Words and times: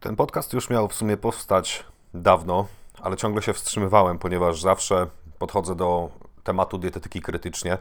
Ten 0.00 0.16
podcast 0.16 0.52
już 0.52 0.70
miał 0.70 0.88
w 0.88 0.94
sumie 0.94 1.16
powstać 1.16 1.84
dawno, 2.14 2.66
ale 3.02 3.16
ciągle 3.16 3.42
się 3.42 3.52
wstrzymywałem, 3.52 4.18
ponieważ 4.18 4.60
zawsze 4.60 5.06
podchodzę 5.38 5.74
do 5.74 6.10
tematu 6.44 6.78
dietetyki 6.78 7.22
krytycznie. 7.22 7.78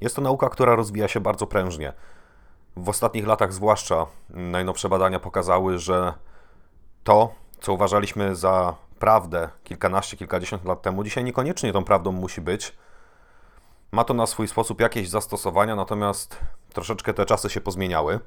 Jest 0.00 0.16
to 0.16 0.22
nauka, 0.22 0.48
która 0.48 0.74
rozwija 0.74 1.08
się 1.08 1.20
bardzo 1.20 1.46
prężnie. 1.46 1.92
W 2.76 2.88
ostatnich 2.88 3.26
latach, 3.26 3.52
zwłaszcza, 3.52 4.06
najnowsze 4.30 4.88
badania 4.88 5.20
pokazały, 5.20 5.78
że 5.78 6.12
to, 7.04 7.34
co 7.60 7.72
uważaliśmy 7.72 8.36
za 8.36 8.74
prawdę 8.98 9.48
kilkanaście, 9.64 10.16
kilkadziesiąt 10.16 10.64
lat 10.64 10.82
temu, 10.82 11.04
dzisiaj 11.04 11.24
niekoniecznie 11.24 11.72
tą 11.72 11.84
prawdą 11.84 12.12
musi 12.12 12.40
być. 12.40 12.76
Ma 13.92 14.04
to 14.04 14.14
na 14.14 14.26
swój 14.26 14.48
sposób 14.48 14.80
jakieś 14.80 15.08
zastosowania, 15.08 15.76
natomiast 15.76 16.38
troszeczkę 16.72 17.14
te 17.14 17.26
czasy 17.26 17.50
się 17.50 17.60
pozmieniały. 17.60 18.20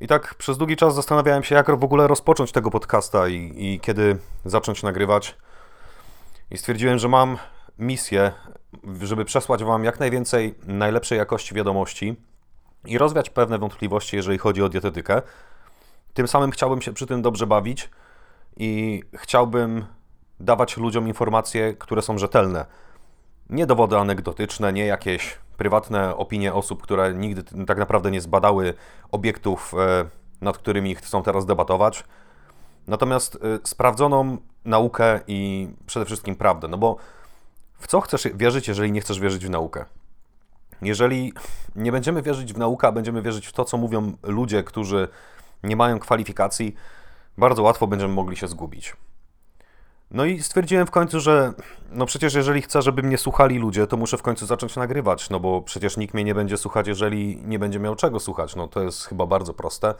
I 0.00 0.06
tak 0.06 0.34
przez 0.34 0.58
długi 0.58 0.76
czas 0.76 0.94
zastanawiałem 0.94 1.42
się, 1.42 1.54
jak 1.54 1.78
w 1.78 1.84
ogóle 1.84 2.06
rozpocząć 2.06 2.52
tego 2.52 2.70
podcasta 2.70 3.28
i, 3.28 3.52
i 3.56 3.80
kiedy 3.80 4.18
zacząć 4.44 4.82
nagrywać. 4.82 5.36
I 6.50 6.58
stwierdziłem, 6.58 6.98
że 6.98 7.08
mam 7.08 7.38
misję, 7.78 8.32
żeby 9.00 9.24
przesłać 9.24 9.64
Wam 9.64 9.84
jak 9.84 10.00
najwięcej 10.00 10.54
najlepszej 10.66 11.18
jakości 11.18 11.54
wiadomości 11.54 12.16
i 12.84 12.98
rozwiać 12.98 13.30
pewne 13.30 13.58
wątpliwości, 13.58 14.16
jeżeli 14.16 14.38
chodzi 14.38 14.62
o 14.62 14.68
dietetykę. 14.68 15.22
Tym 16.14 16.28
samym 16.28 16.50
chciałbym 16.50 16.82
się 16.82 16.92
przy 16.92 17.06
tym 17.06 17.22
dobrze 17.22 17.46
bawić 17.46 17.90
i 18.56 19.02
chciałbym 19.14 19.84
dawać 20.40 20.76
ludziom 20.76 21.08
informacje, 21.08 21.74
które 21.74 22.02
są 22.02 22.18
rzetelne. 22.18 22.66
Nie 23.50 23.66
dowody 23.66 23.96
anegdotyczne, 23.98 24.72
nie 24.72 24.86
jakieś 24.86 25.38
prywatne 25.56 26.16
opinie 26.16 26.54
osób, 26.54 26.82
które 26.82 27.14
nigdy 27.14 27.64
tak 27.66 27.78
naprawdę 27.78 28.10
nie 28.10 28.20
zbadały 28.20 28.74
obiektów, 29.12 29.74
e, 29.74 30.08
nad 30.40 30.58
którymi 30.58 30.94
chcą 30.94 31.22
teraz 31.22 31.46
debatować. 31.46 32.04
Natomiast 32.86 33.34
e, 33.34 33.38
sprawdzoną 33.64 34.36
naukę 34.64 35.20
i 35.26 35.68
przede 35.86 36.06
wszystkim 36.06 36.36
prawdę. 36.36 36.68
No 36.68 36.78
bo 36.78 36.96
w 37.78 37.86
co 37.86 38.00
chcesz 38.00 38.28
wierzyć, 38.34 38.68
jeżeli 38.68 38.92
nie 38.92 39.00
chcesz 39.00 39.20
wierzyć 39.20 39.46
w 39.46 39.50
naukę? 39.50 39.84
Jeżeli 40.82 41.32
nie 41.76 41.92
będziemy 41.92 42.22
wierzyć 42.22 42.52
w 42.52 42.58
naukę, 42.58 42.88
a 42.88 42.92
będziemy 42.92 43.22
wierzyć 43.22 43.46
w 43.46 43.52
to, 43.52 43.64
co 43.64 43.76
mówią 43.76 44.12
ludzie, 44.22 44.62
którzy 44.62 45.08
nie 45.62 45.76
mają 45.76 45.98
kwalifikacji, 45.98 46.74
bardzo 47.38 47.62
łatwo 47.62 47.86
będziemy 47.86 48.14
mogli 48.14 48.36
się 48.36 48.48
zgubić. 48.48 48.96
No 50.16 50.24
i 50.24 50.42
stwierdziłem 50.42 50.86
w 50.86 50.90
końcu, 50.90 51.20
że 51.20 51.52
no 51.92 52.06
przecież 52.06 52.34
jeżeli 52.34 52.62
chcę, 52.62 52.82
żeby 52.82 53.02
mnie 53.02 53.18
słuchali 53.18 53.58
ludzie, 53.58 53.86
to 53.86 53.96
muszę 53.96 54.18
w 54.18 54.22
końcu 54.22 54.46
zacząć 54.46 54.76
nagrywać, 54.76 55.30
no 55.30 55.40
bo 55.40 55.62
przecież 55.62 55.96
nikt 55.96 56.14
mnie 56.14 56.24
nie 56.24 56.34
będzie 56.34 56.56
słuchać, 56.56 56.88
jeżeli 56.88 57.36
nie 57.44 57.58
będzie 57.58 57.78
miał 57.78 57.96
czego 57.96 58.20
słuchać. 58.20 58.56
No 58.56 58.68
to 58.68 58.82
jest 58.82 59.04
chyba 59.04 59.26
bardzo 59.26 59.54
proste. 59.54 59.94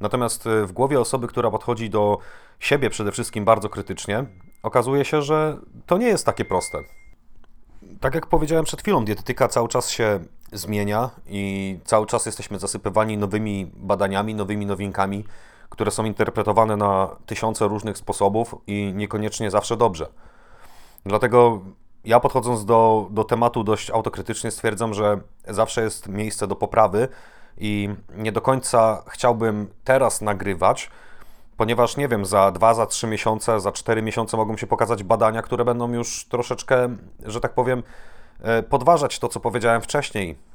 Natomiast 0.00 0.46
e, 0.46 0.66
w 0.66 0.72
głowie 0.72 1.00
osoby, 1.00 1.28
która 1.28 1.50
podchodzi 1.50 1.90
do 1.90 2.18
siebie 2.58 2.90
przede 2.90 3.12
wszystkim 3.12 3.44
bardzo 3.44 3.68
krytycznie, 3.68 4.24
okazuje 4.62 5.04
się, 5.04 5.22
że 5.22 5.56
to 5.86 5.98
nie 5.98 6.06
jest 6.06 6.26
takie 6.26 6.44
proste. 6.44 6.78
Tak 8.00 8.14
jak 8.14 8.26
powiedziałem 8.26 8.64
przed 8.64 8.82
chwilą, 8.82 9.04
dietetyka 9.04 9.48
cały 9.48 9.68
czas 9.68 9.90
się 9.90 10.20
zmienia 10.52 11.10
i 11.26 11.78
cały 11.84 12.06
czas 12.06 12.26
jesteśmy 12.26 12.58
zasypywani 12.58 13.18
nowymi 13.18 13.70
badaniami, 13.74 14.34
nowymi 14.34 14.66
nowinkami 14.66 15.24
które 15.72 15.90
są 15.90 16.04
interpretowane 16.04 16.76
na 16.76 17.16
tysiące 17.26 17.68
różnych 17.68 17.98
sposobów 17.98 18.54
i 18.66 18.92
niekoniecznie 18.94 19.50
zawsze 19.50 19.76
dobrze. 19.76 20.06
Dlatego 21.06 21.60
ja 22.04 22.20
podchodząc 22.20 22.64
do, 22.64 23.08
do 23.10 23.24
tematu 23.24 23.64
dość 23.64 23.90
autokrytycznie 23.90 24.50
stwierdzam, 24.50 24.94
że 24.94 25.20
zawsze 25.48 25.82
jest 25.82 26.08
miejsce 26.08 26.46
do 26.46 26.56
poprawy 26.56 27.08
i 27.58 27.88
nie 28.16 28.32
do 28.32 28.40
końca 28.40 29.02
chciałbym 29.08 29.68
teraz 29.84 30.20
nagrywać, 30.20 30.90
ponieważ 31.56 31.96
nie 31.96 32.08
wiem, 32.08 32.26
za 32.26 32.50
dwa, 32.50 32.74
za 32.74 32.86
trzy 32.86 33.06
miesiące, 33.06 33.60
za 33.60 33.72
cztery 33.72 34.02
miesiące 34.02 34.36
mogą 34.36 34.56
się 34.56 34.66
pokazać 34.66 35.02
badania, 35.02 35.42
które 35.42 35.64
będą 35.64 35.92
już 35.92 36.26
troszeczkę, 36.28 36.96
że 37.26 37.40
tak 37.40 37.52
powiem, 37.52 37.82
e, 38.42 38.62
podważać 38.62 39.18
to, 39.18 39.28
co 39.28 39.40
powiedziałem 39.40 39.80
wcześniej 39.80 40.51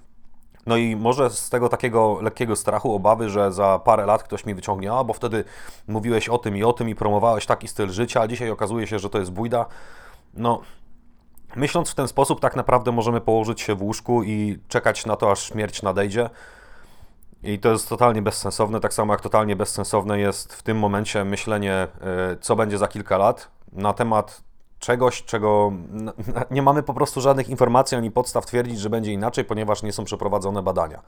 no 0.67 0.78
i 0.78 0.95
może 0.95 1.29
z 1.29 1.50
tego 1.50 1.69
takiego 1.69 2.19
lekkiego 2.22 2.55
strachu, 2.55 2.95
obawy, 2.95 3.29
że 3.29 3.51
za 3.51 3.79
parę 3.79 4.05
lat 4.05 4.23
ktoś 4.23 4.45
mi 4.45 4.55
wyciągnie, 4.55 4.94
a 4.94 5.03
bo 5.03 5.13
wtedy 5.13 5.44
mówiłeś 5.88 6.29
o 6.29 6.38
tym 6.38 6.57
i 6.57 6.63
o 6.63 6.73
tym 6.73 6.89
i 6.89 6.95
promowałeś 6.95 7.45
taki 7.45 7.67
styl 7.67 7.89
życia, 7.89 8.22
a 8.22 8.28
dzisiaj 8.28 8.50
okazuje 8.50 8.88
się, 8.88 9.00
że 9.00 9.09
to 9.09 9.19
jest 9.19 9.31
bójda. 9.31 9.66
No, 10.33 10.61
myśląc 11.56 11.89
w 11.89 11.95
ten 11.95 12.07
sposób, 12.07 12.39
tak 12.39 12.56
naprawdę 12.56 12.91
możemy 12.91 13.22
położyć 13.22 13.61
się 13.61 13.75
w 13.75 13.81
łóżku 13.81 14.23
i 14.23 14.59
czekać 14.67 15.06
na 15.06 15.16
to, 15.16 15.31
aż 15.31 15.44
śmierć 15.50 15.81
nadejdzie. 15.81 16.29
I 17.44 17.59
to 17.59 17.72
jest 17.72 17.89
totalnie 17.89 18.22
bezsensowne, 18.22 18.79
tak 18.79 18.94
samo 18.94 19.13
jak 19.13 19.22
totalnie 19.22 19.56
bezsensowne 19.56 20.19
jest 20.19 20.53
w 20.53 20.63
tym 20.63 20.79
momencie 20.79 21.25
myślenie, 21.25 21.73
e, 21.73 21.88
co 22.41 22.56
będzie 22.56 22.77
za 22.77 22.88
kilka 22.88 23.17
lat 23.17 23.51
na 23.72 23.94
temat 23.94 24.47
czegoś, 24.79 25.23
czego 25.23 25.71
nie 26.51 26.61
mamy 26.61 26.83
po 26.83 26.93
prostu 26.93 27.21
żadnych 27.21 27.49
informacji 27.49 27.97
ani 27.97 28.11
podstaw 28.11 28.45
twierdzić, 28.45 28.79
że 28.79 28.89
będzie 28.89 29.13
inaczej, 29.13 29.45
ponieważ 29.45 29.83
nie 29.83 29.93
są 29.93 30.03
przeprowadzone 30.03 30.63
badania. 30.63 31.01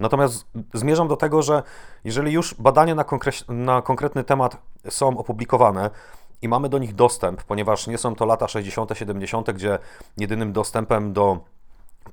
Natomiast 0.00 0.46
zmierzam 0.74 1.08
do 1.08 1.16
tego, 1.16 1.42
że 1.42 1.62
jeżeli 2.04 2.32
już 2.32 2.54
badania 2.54 2.94
na, 2.94 3.04
na 3.48 3.82
konkretny 3.82 4.24
temat 4.24 4.56
są 4.88 5.18
opublikowane 5.18 5.90
i 6.42 6.48
mamy 6.48 6.68
do 6.68 6.78
nich 6.78 6.94
dostęp, 6.94 7.44
ponieważ 7.44 7.86
nie 7.86 7.98
są 7.98 8.14
to 8.14 8.26
lata 8.26 8.48
60., 8.48 8.90
70., 8.94 9.50
gdzie 9.50 9.78
jedynym 10.16 10.52
dostępem 10.52 11.12
do 11.12 11.38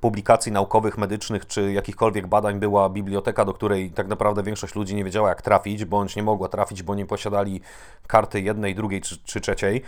publikacji 0.00 0.52
naukowych, 0.52 0.98
medycznych 0.98 1.46
czy 1.46 1.72
jakichkolwiek 1.72 2.26
badań 2.26 2.58
była 2.58 2.88
biblioteka, 2.88 3.44
do 3.44 3.54
której 3.54 3.90
tak 3.90 4.08
naprawdę 4.08 4.42
większość 4.42 4.74
ludzi 4.74 4.94
nie 4.94 5.04
wiedziała 5.04 5.28
jak 5.28 5.42
trafić, 5.42 5.84
bądź 5.84 6.16
nie 6.16 6.22
mogła 6.22 6.48
trafić, 6.48 6.82
bo 6.82 6.94
nie 6.94 7.06
posiadali 7.06 7.60
karty 8.06 8.40
jednej, 8.40 8.74
drugiej 8.74 9.00
czy, 9.00 9.18
czy 9.24 9.40
trzeciej. 9.40 9.82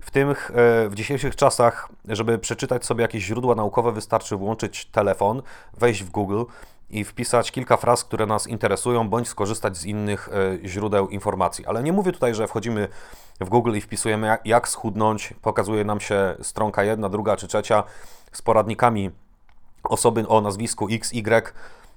W 0.00 0.10
tych, 0.10 0.50
e, 0.50 0.88
w 0.88 0.94
dzisiejszych 0.94 1.36
czasach, 1.36 1.88
żeby 2.08 2.38
przeczytać 2.38 2.84
sobie 2.84 3.02
jakieś 3.02 3.24
źródła 3.24 3.54
naukowe, 3.54 3.92
wystarczy 3.92 4.36
włączyć 4.36 4.84
telefon, 4.84 5.42
wejść 5.78 6.04
w 6.04 6.10
Google 6.10 6.42
i 6.90 7.04
wpisać 7.04 7.52
kilka 7.52 7.76
fraz, 7.76 8.04
które 8.04 8.26
nas 8.26 8.46
interesują, 8.46 9.08
bądź 9.08 9.28
skorzystać 9.28 9.76
z 9.76 9.84
innych 9.84 10.28
e, 10.28 10.68
źródeł 10.68 11.08
informacji. 11.08 11.66
Ale 11.66 11.82
nie 11.82 11.92
mówię 11.92 12.12
tutaj, 12.12 12.34
że 12.34 12.48
wchodzimy 12.48 12.88
w 13.40 13.48
Google 13.48 13.76
i 13.76 13.80
wpisujemy 13.80 14.38
jak 14.44 14.68
schudnąć, 14.68 15.34
pokazuje 15.42 15.84
nam 15.84 16.00
się 16.00 16.34
stronka 16.42 16.84
jedna, 16.84 17.08
druga 17.08 17.36
czy 17.36 17.48
trzecia 17.48 17.84
z 18.32 18.42
poradnikami 18.42 19.10
osoby 19.84 20.28
o 20.28 20.40
nazwisku 20.40 20.88
XY 20.90 21.42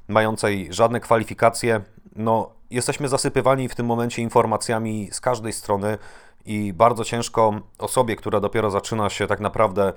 mającej 0.08 0.68
żadne 0.74 1.00
kwalifikacje. 1.00 1.82
No, 2.16 2.50
jesteśmy 2.70 3.08
zasypywani 3.08 3.70
w 3.70 3.76
tym 3.76 3.86
momencie 3.86 4.22
informacjami 4.22 5.10
z 5.12 5.22
każdej 5.22 5.54
strony 5.54 5.98
i 6.46 6.74
bardzo 6.74 7.04
ciężko 7.04 7.54
osobie, 7.80 8.16
która 8.16 8.40
dopiero 8.40 8.72
zaczyna 8.72 9.10
się 9.10 9.28
tak 9.28 9.40
naprawdę 9.40 9.94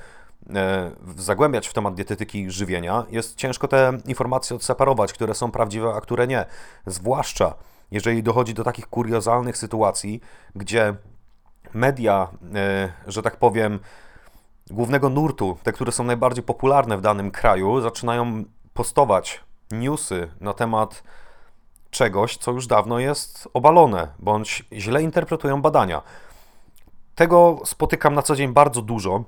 e, 0.54 0.90
zagłębiać 1.16 1.68
w 1.68 1.72
temat 1.72 1.94
dietetyki 1.94 2.50
żywienia, 2.50 3.04
jest 3.10 3.36
ciężko 3.36 3.68
te 3.68 3.98
informacje 4.06 4.56
odseparować, 4.56 5.12
które 5.12 5.34
są 5.34 5.50
prawdziwe, 5.50 5.94
a 5.94 6.00
które 6.00 6.26
nie. 6.26 6.44
Zwłaszcza 6.86 7.54
jeżeli 7.90 8.22
dochodzi 8.22 8.54
do 8.54 8.64
takich 8.64 8.86
kuriozalnych 8.86 9.56
sytuacji, 9.56 10.20
gdzie 10.54 10.94
media, 11.74 12.28
e, 12.54 12.92
że 13.06 13.22
tak 13.22 13.36
powiem, 13.36 13.78
głównego 14.70 15.08
nurtu, 15.08 15.58
te, 15.62 15.72
które 15.72 15.92
są 15.92 16.04
najbardziej 16.04 16.44
popularne 16.44 16.96
w 16.96 17.00
danym 17.00 17.30
kraju, 17.30 17.80
zaczynają 17.80 18.44
postować 18.74 19.40
newsy 19.70 20.28
na 20.40 20.52
temat 20.52 21.02
czegoś, 21.90 22.36
co 22.36 22.52
już 22.52 22.66
dawno 22.66 22.98
jest 22.98 23.48
obalone, 23.54 24.08
bądź 24.18 24.64
źle 24.72 25.02
interpretują 25.02 25.62
badania. 25.62 26.02
Tego 27.14 27.60
spotykam 27.64 28.14
na 28.14 28.22
co 28.22 28.36
dzień 28.36 28.52
bardzo 28.52 28.82
dużo 28.82 29.24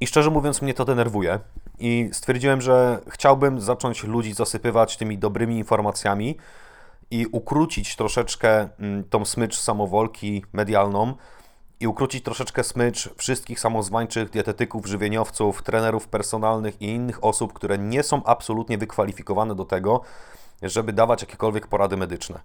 i 0.00 0.06
szczerze 0.06 0.30
mówiąc 0.30 0.62
mnie 0.62 0.74
to 0.74 0.84
denerwuje. 0.84 1.40
I 1.78 2.08
stwierdziłem, 2.12 2.60
że 2.60 3.00
chciałbym 3.08 3.60
zacząć 3.60 4.04
ludzi 4.04 4.34
zasypywać 4.34 4.96
tymi 4.96 5.18
dobrymi 5.18 5.58
informacjami 5.58 6.36
i 7.10 7.26
ukrócić 7.32 7.96
troszeczkę 7.96 8.68
mm, 8.78 9.04
tą 9.04 9.24
smycz 9.24 9.58
samowolki 9.58 10.44
medialną 10.52 11.14
i 11.80 11.86
ukrócić 11.86 12.24
troszeczkę 12.24 12.64
smycz 12.64 13.08
wszystkich 13.16 13.60
samozwańczych 13.60 14.30
dietetyków, 14.30 14.86
żywieniowców, 14.86 15.62
trenerów 15.62 16.08
personalnych 16.08 16.82
i 16.82 16.86
innych 16.86 17.24
osób, 17.24 17.52
które 17.52 17.78
nie 17.78 18.02
są 18.02 18.24
absolutnie 18.24 18.78
wykwalifikowane 18.78 19.54
do 19.54 19.64
tego, 19.64 20.00
żeby 20.62 20.92
dawać 20.92 21.20
jakiekolwiek 21.20 21.66
porady 21.66 21.96
medyczne. 21.96 22.40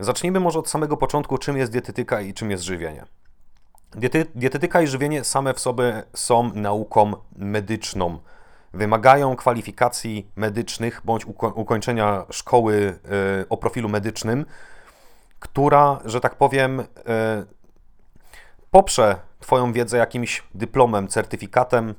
Zacznijmy 0.00 0.40
może 0.40 0.58
od 0.58 0.68
samego 0.68 0.96
początku, 0.96 1.38
czym 1.38 1.56
jest 1.56 1.72
dietetyka 1.72 2.20
i 2.20 2.34
czym 2.34 2.50
jest 2.50 2.64
żywienie. 2.64 3.04
Diety, 3.94 4.26
dietetyka 4.34 4.80
i 4.80 4.86
żywienie 4.86 5.24
same 5.24 5.54
w 5.54 5.60
sobie 5.60 6.02
są 6.14 6.50
nauką 6.54 7.12
medyczną. 7.36 8.18
Wymagają 8.74 9.36
kwalifikacji 9.36 10.30
medycznych 10.36 11.00
bądź 11.04 11.26
uko 11.26 11.48
ukończenia 11.48 12.24
szkoły 12.30 12.98
y, 13.42 13.48
o 13.48 13.56
profilu 13.56 13.88
medycznym, 13.88 14.46
która, 15.38 16.00
że 16.04 16.20
tak 16.20 16.34
powiem, 16.34 16.80
y, 16.80 16.84
poprze 18.76 19.16
Twoją 19.40 19.72
wiedzę 19.72 19.98
jakimś 19.98 20.42
dyplomem, 20.54 21.08
certyfikatem, 21.08 21.94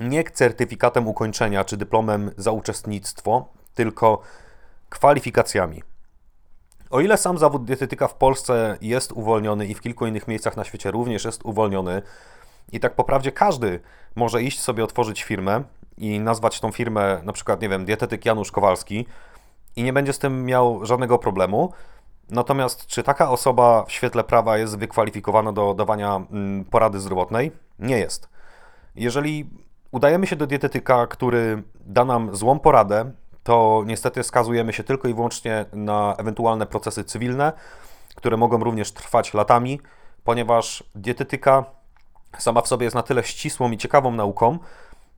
nie 0.00 0.24
certyfikatem 0.24 1.08
ukończenia 1.08 1.64
czy 1.64 1.76
dyplomem 1.76 2.30
za 2.36 2.50
uczestnictwo, 2.50 3.48
tylko 3.74 4.20
kwalifikacjami. 4.88 5.82
O 6.90 7.00
ile 7.00 7.16
sam 7.16 7.38
zawód 7.38 7.64
dietetyka 7.64 8.08
w 8.08 8.14
Polsce 8.14 8.78
jest 8.80 9.12
uwolniony 9.12 9.66
i 9.66 9.74
w 9.74 9.80
kilku 9.80 10.06
innych 10.06 10.28
miejscach 10.28 10.56
na 10.56 10.64
świecie 10.64 10.90
również 10.90 11.24
jest 11.24 11.44
uwolniony, 11.44 12.02
i 12.72 12.80
tak 12.80 12.94
po 12.94 13.04
prawdzie 13.04 13.32
każdy 13.32 13.80
może 14.16 14.42
iść 14.42 14.60
sobie 14.60 14.84
otworzyć 14.84 15.22
firmę 15.22 15.62
i 15.98 16.20
nazwać 16.20 16.60
tą 16.60 16.72
firmę 16.72 17.20
na 17.24 17.32
przykład, 17.32 17.62
nie 17.62 17.68
wiem, 17.68 17.84
dietetyk 17.84 18.24
Janusz 18.24 18.52
Kowalski 18.52 19.06
i 19.76 19.82
nie 19.82 19.92
będzie 19.92 20.12
z 20.12 20.18
tym 20.18 20.44
miał 20.44 20.86
żadnego 20.86 21.18
problemu. 21.18 21.72
Natomiast 22.30 22.86
czy 22.86 23.02
taka 23.02 23.30
osoba 23.30 23.84
w 23.84 23.92
świetle 23.92 24.24
prawa 24.24 24.58
jest 24.58 24.78
wykwalifikowana 24.78 25.52
do 25.52 25.74
dawania 25.74 26.16
mm, 26.30 26.64
porady 26.64 27.00
zdrowotnej? 27.00 27.52
Nie 27.78 27.98
jest. 27.98 28.28
Jeżeli 28.94 29.50
udajemy 29.90 30.26
się 30.26 30.36
do 30.36 30.46
dietetyka, 30.46 31.06
który 31.06 31.62
da 31.80 32.04
nam 32.04 32.36
złą 32.36 32.58
poradę, 32.58 33.10
to 33.42 33.82
niestety 33.86 34.22
skazujemy 34.22 34.72
się 34.72 34.84
tylko 34.84 35.08
i 35.08 35.14
wyłącznie 35.14 35.64
na 35.72 36.14
ewentualne 36.18 36.66
procesy 36.66 37.04
cywilne, 37.04 37.52
które 38.14 38.36
mogą 38.36 38.64
również 38.64 38.92
trwać 38.92 39.34
latami, 39.34 39.80
ponieważ 40.24 40.84
dietetyka 40.94 41.64
sama 42.38 42.60
w 42.60 42.68
sobie 42.68 42.84
jest 42.84 42.96
na 42.96 43.02
tyle 43.02 43.24
ścisłą 43.24 43.70
i 43.70 43.78
ciekawą 43.78 44.12
nauką, 44.12 44.58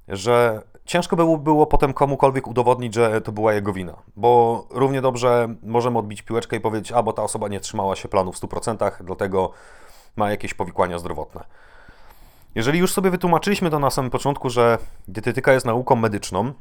że 0.09 0.63
ciężko 0.89 1.17
by 1.17 1.39
było 1.39 1.67
potem 1.67 1.93
komukolwiek 1.93 2.47
udowodnić, 2.47 2.95
że 2.95 3.21
to 3.21 3.33
była 3.33 3.53
jego 3.53 3.73
wina. 3.73 3.97
Bo 4.17 4.65
równie 4.71 5.01
dobrze 5.01 5.55
możemy 5.63 5.99
odbić 5.99 6.23
piłeczkę 6.23 6.57
i 6.57 6.61
powiedzieć, 6.61 6.93
a 6.93 7.03
bo 7.03 7.13
ta 7.13 7.23
osoba 7.23 7.49
nie 7.49 7.61
trzymała 7.61 7.97
się 7.97 8.09
planu 8.09 8.33
w 8.33 8.41
100%, 8.41 8.91
dlatego 9.05 9.51
ma 10.17 10.31
jakieś 10.31 10.55
powikłania 10.55 10.99
zdrowotne. 10.99 11.45
Jeżeli 12.55 12.79
już 12.79 12.93
sobie 12.93 13.11
wytłumaczyliśmy 13.11 13.71
to 13.71 13.79
na 13.79 13.91
samym 13.91 14.11
początku, 14.11 14.51
że 14.51 14.79
dietetyka 15.09 15.53
jest 15.53 15.67
nauką 15.67 15.97
medyczną, 15.97 16.53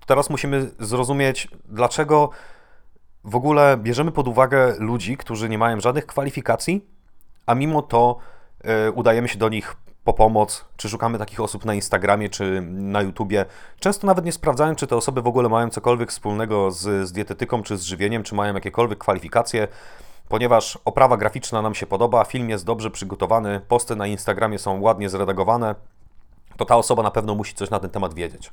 to 0.00 0.06
teraz 0.06 0.30
musimy 0.30 0.70
zrozumieć, 0.78 1.48
dlaczego 1.64 2.30
w 3.24 3.36
ogóle 3.36 3.76
bierzemy 3.76 4.12
pod 4.12 4.28
uwagę 4.28 4.74
ludzi, 4.78 5.16
którzy 5.16 5.48
nie 5.48 5.58
mają 5.58 5.80
żadnych 5.80 6.06
kwalifikacji, 6.06 6.86
a 7.46 7.54
mimo 7.54 7.82
to 7.82 8.16
y, 8.88 8.92
udajemy 8.92 9.28
się 9.28 9.38
do 9.38 9.48
nich 9.48 9.76
po 10.04 10.12
pomoc, 10.12 10.64
czy 10.76 10.88
szukamy 10.88 11.18
takich 11.18 11.40
osób 11.40 11.64
na 11.64 11.74
Instagramie, 11.74 12.28
czy 12.28 12.62
na 12.70 13.02
YouTubie, 13.02 13.44
często 13.80 14.06
nawet 14.06 14.24
nie 14.24 14.32
sprawdzając, 14.32 14.78
czy 14.78 14.86
te 14.86 14.96
osoby 14.96 15.22
w 15.22 15.26
ogóle 15.26 15.48
mają 15.48 15.70
cokolwiek 15.70 16.10
wspólnego 16.10 16.70
z, 16.70 17.08
z 17.08 17.12
dietetyką, 17.12 17.62
czy 17.62 17.76
z 17.76 17.82
żywieniem, 17.82 18.22
czy 18.22 18.34
mają 18.34 18.54
jakiekolwiek 18.54 18.98
kwalifikacje, 18.98 19.68
ponieważ 20.28 20.78
oprawa 20.84 21.16
graficzna 21.16 21.62
nam 21.62 21.74
się 21.74 21.86
podoba, 21.86 22.24
film 22.24 22.50
jest 22.50 22.64
dobrze 22.64 22.90
przygotowany, 22.90 23.60
posty 23.68 23.96
na 23.96 24.06
Instagramie 24.06 24.58
są 24.58 24.80
ładnie 24.80 25.08
zredagowane, 25.08 25.74
to 26.56 26.64
ta 26.64 26.76
osoba 26.76 27.02
na 27.02 27.10
pewno 27.10 27.34
musi 27.34 27.54
coś 27.54 27.70
na 27.70 27.80
ten 27.80 27.90
temat 27.90 28.14
wiedzieć. 28.14 28.52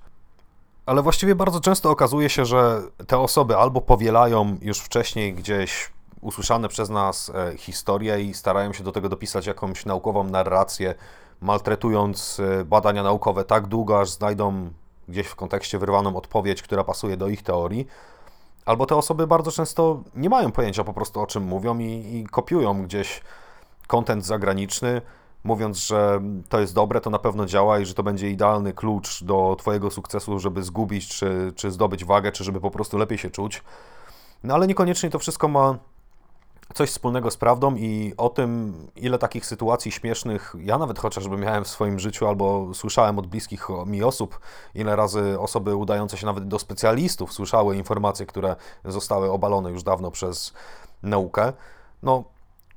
Ale 0.85 1.01
właściwie 1.01 1.35
bardzo 1.35 1.59
często 1.59 1.89
okazuje 1.89 2.29
się, 2.29 2.45
że 2.45 2.81
te 3.07 3.19
osoby 3.19 3.57
albo 3.57 3.81
powielają 3.81 4.57
już 4.61 4.79
wcześniej 4.79 5.33
gdzieś 5.33 5.91
usłyszane 6.21 6.69
przez 6.69 6.89
nas 6.89 7.31
e, 7.35 7.57
historie 7.57 8.21
i 8.21 8.33
starają 8.33 8.73
się 8.73 8.83
do 8.83 8.91
tego 8.91 9.09
dopisać 9.09 9.45
jakąś 9.45 9.85
naukową 9.85 10.23
narrację, 10.23 10.95
maltretując 11.41 12.39
e, 12.39 12.65
badania 12.65 13.03
naukowe 13.03 13.43
tak 13.43 13.67
długo, 13.67 13.99
aż 13.99 14.09
znajdą 14.09 14.69
gdzieś 15.09 15.27
w 15.27 15.35
kontekście 15.35 15.79
wyrwaną 15.79 16.15
odpowiedź, 16.15 16.61
która 16.61 16.83
pasuje 16.83 17.17
do 17.17 17.27
ich 17.27 17.43
teorii. 17.43 17.87
Albo 18.65 18.85
te 18.85 18.95
osoby 18.95 19.27
bardzo 19.27 19.51
często 19.51 20.03
nie 20.15 20.29
mają 20.29 20.51
pojęcia 20.51 20.83
po 20.83 20.93
prostu 20.93 21.21
o 21.21 21.27
czym 21.27 21.43
mówią 21.43 21.79
i, 21.79 22.17
i 22.17 22.27
kopiują 22.31 22.83
gdzieś 22.83 23.21
kontent 23.87 24.25
zagraniczny, 24.25 25.01
mówiąc, 25.43 25.77
że 25.77 26.21
to 26.49 26.59
jest 26.59 26.73
dobre, 26.73 27.01
to 27.01 27.09
na 27.09 27.19
pewno 27.19 27.45
działa 27.45 27.79
i 27.79 27.85
że 27.85 27.93
to 27.93 28.03
będzie 28.03 28.29
idealny 28.29 28.73
klucz 28.73 29.23
do 29.23 29.55
Twojego 29.59 29.91
sukcesu, 29.91 30.39
żeby 30.39 30.63
zgubić 30.63 31.07
czy, 31.07 31.53
czy 31.55 31.71
zdobyć 31.71 32.05
wagę, 32.05 32.31
czy 32.31 32.43
żeby 32.43 32.61
po 32.61 32.71
prostu 32.71 32.97
lepiej 32.97 33.17
się 33.17 33.29
czuć. 33.29 33.63
No 34.43 34.53
ale 34.53 34.67
niekoniecznie 34.67 35.09
to 35.09 35.19
wszystko 35.19 35.47
ma 35.47 35.77
coś 36.81 36.89
wspólnego 36.89 37.31
z 37.31 37.37
prawdą 37.37 37.75
i 37.75 38.13
o 38.17 38.29
tym, 38.29 38.73
ile 38.95 39.17
takich 39.17 39.45
sytuacji 39.45 39.91
śmiesznych 39.91 40.55
ja 40.59 40.77
nawet 40.77 40.99
chociażby 40.99 41.37
miałem 41.37 41.63
w 41.63 41.67
swoim 41.67 41.99
życiu 41.99 42.27
albo 42.27 42.73
słyszałem 42.73 43.19
od 43.19 43.27
bliskich 43.27 43.67
mi 43.85 44.03
osób, 44.03 44.39
ile 44.75 44.95
razy 44.95 45.39
osoby 45.39 45.75
udające 45.75 46.17
się 46.17 46.25
nawet 46.25 46.47
do 46.47 46.59
specjalistów 46.59 47.33
słyszały 47.33 47.75
informacje, 47.75 48.25
które 48.25 48.55
zostały 48.85 49.31
obalone 49.31 49.71
już 49.71 49.83
dawno 49.83 50.11
przez 50.11 50.53
naukę. 51.03 51.53
No, 52.03 52.23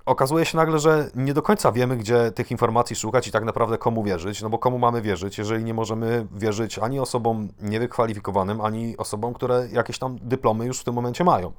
okazuje 0.07 0.45
się 0.45 0.57
nagle, 0.57 0.79
że 0.79 1.11
nie 1.15 1.35
do 1.35 1.43
końca 1.43 1.73
wiemy, 1.73 1.97
gdzie 1.97 2.33
tych 2.33 2.51
informacji 2.51 2.97
szukać 2.97 3.29
i 3.29 3.33
tak 3.33 3.45
naprawdę 3.45 3.79
komu 3.79 4.03
wierzyć, 4.03 4.43
no 4.43 4.51
bo 4.51 4.59
komu 4.59 4.79
mamy 4.79 5.03
wierzyć, 5.03 5.39
jeżeli 5.39 5.65
nie 5.65 5.75
możemy 5.75 6.27
wierzyć 6.33 6.79
ani 6.79 7.01
osobom 7.01 7.49
niewykwalifikowanym, 7.61 8.61
ani 8.61 8.97
osobom, 8.97 9.35
które 9.35 9.69
jakieś 9.73 9.99
tam 9.99 10.19
dyplomy 10.23 10.67
już 10.67 10.81
w 10.81 10.85
tym 10.85 10.95
momencie 10.95 11.25
mają. 11.25 11.53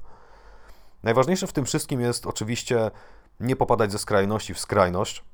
Najważniejsze 1.06 1.46
w 1.46 1.52
tym 1.52 1.64
wszystkim 1.64 2.00
jest 2.00 2.26
oczywiście 2.26 2.90
nie 3.40 3.56
popadać 3.56 3.92
ze 3.92 3.98
skrajności 3.98 4.54
w 4.54 4.58
skrajność 4.58 5.24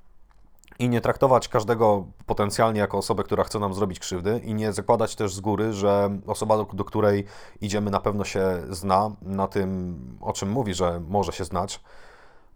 i 0.78 0.88
nie 0.88 1.00
traktować 1.00 1.48
każdego 1.48 2.06
potencjalnie 2.26 2.80
jako 2.80 2.98
osobę, 2.98 3.22
która 3.22 3.44
chce 3.44 3.58
nam 3.58 3.74
zrobić 3.74 3.98
krzywdy 3.98 4.40
i 4.44 4.54
nie 4.54 4.72
zakładać 4.72 5.16
też 5.16 5.34
z 5.34 5.40
góry, 5.40 5.72
że 5.72 6.18
osoba, 6.26 6.56
do, 6.56 6.64
do 6.64 6.84
której 6.84 7.24
idziemy 7.60 7.90
na 7.90 8.00
pewno 8.00 8.24
się 8.24 8.62
zna 8.70 9.10
na 9.22 9.48
tym, 9.48 9.98
o 10.20 10.32
czym 10.32 10.50
mówi, 10.50 10.74
że 10.74 11.00
może 11.08 11.32
się 11.32 11.44
znać, 11.44 11.80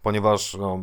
ponieważ 0.02 0.54
no, 0.54 0.78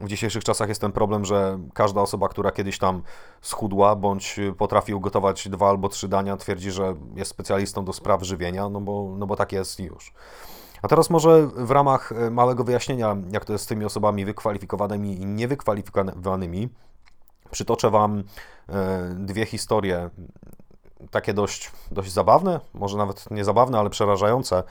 w 0.00 0.08
dzisiejszych 0.08 0.44
czasach 0.44 0.68
jest 0.68 0.80
ten 0.80 0.92
problem, 0.92 1.24
że 1.24 1.58
każda 1.74 2.00
osoba, 2.00 2.28
która 2.28 2.50
kiedyś 2.50 2.78
tam 2.78 3.02
schudła 3.40 3.96
bądź 3.96 4.40
potrafi 4.58 4.94
ugotować 4.94 5.48
dwa 5.48 5.68
albo 5.68 5.88
trzy 5.88 6.08
dania, 6.08 6.36
twierdzi, 6.36 6.70
że 6.70 6.94
jest 7.16 7.30
specjalistą 7.30 7.84
do 7.84 7.92
spraw 7.92 8.22
żywienia, 8.22 8.68
no 8.68 8.80
bo, 8.80 9.14
no 9.18 9.26
bo 9.26 9.36
tak 9.36 9.52
jest 9.52 9.80
już. 9.80 10.12
A 10.82 10.88
teraz 10.88 11.10
może 11.10 11.46
w 11.46 11.70
ramach 11.70 12.12
e, 12.12 12.30
małego 12.30 12.64
wyjaśnienia, 12.64 13.16
jak 13.30 13.44
to 13.44 13.52
jest 13.52 13.64
z 13.64 13.68
tymi 13.68 13.84
osobami 13.84 14.24
wykwalifikowanymi 14.24 15.20
i 15.20 15.26
niewykwalifikowanymi, 15.26 16.68
przytoczę 17.50 17.90
Wam 17.90 18.24
e, 18.68 19.14
dwie 19.14 19.46
historie, 19.46 20.10
takie 21.10 21.34
dość, 21.34 21.72
dość 21.90 22.12
zabawne, 22.12 22.60
może 22.74 22.96
nawet 22.96 23.30
nie 23.30 23.44
zabawne, 23.44 23.78
ale 23.78 23.90
przerażające, 23.90 24.62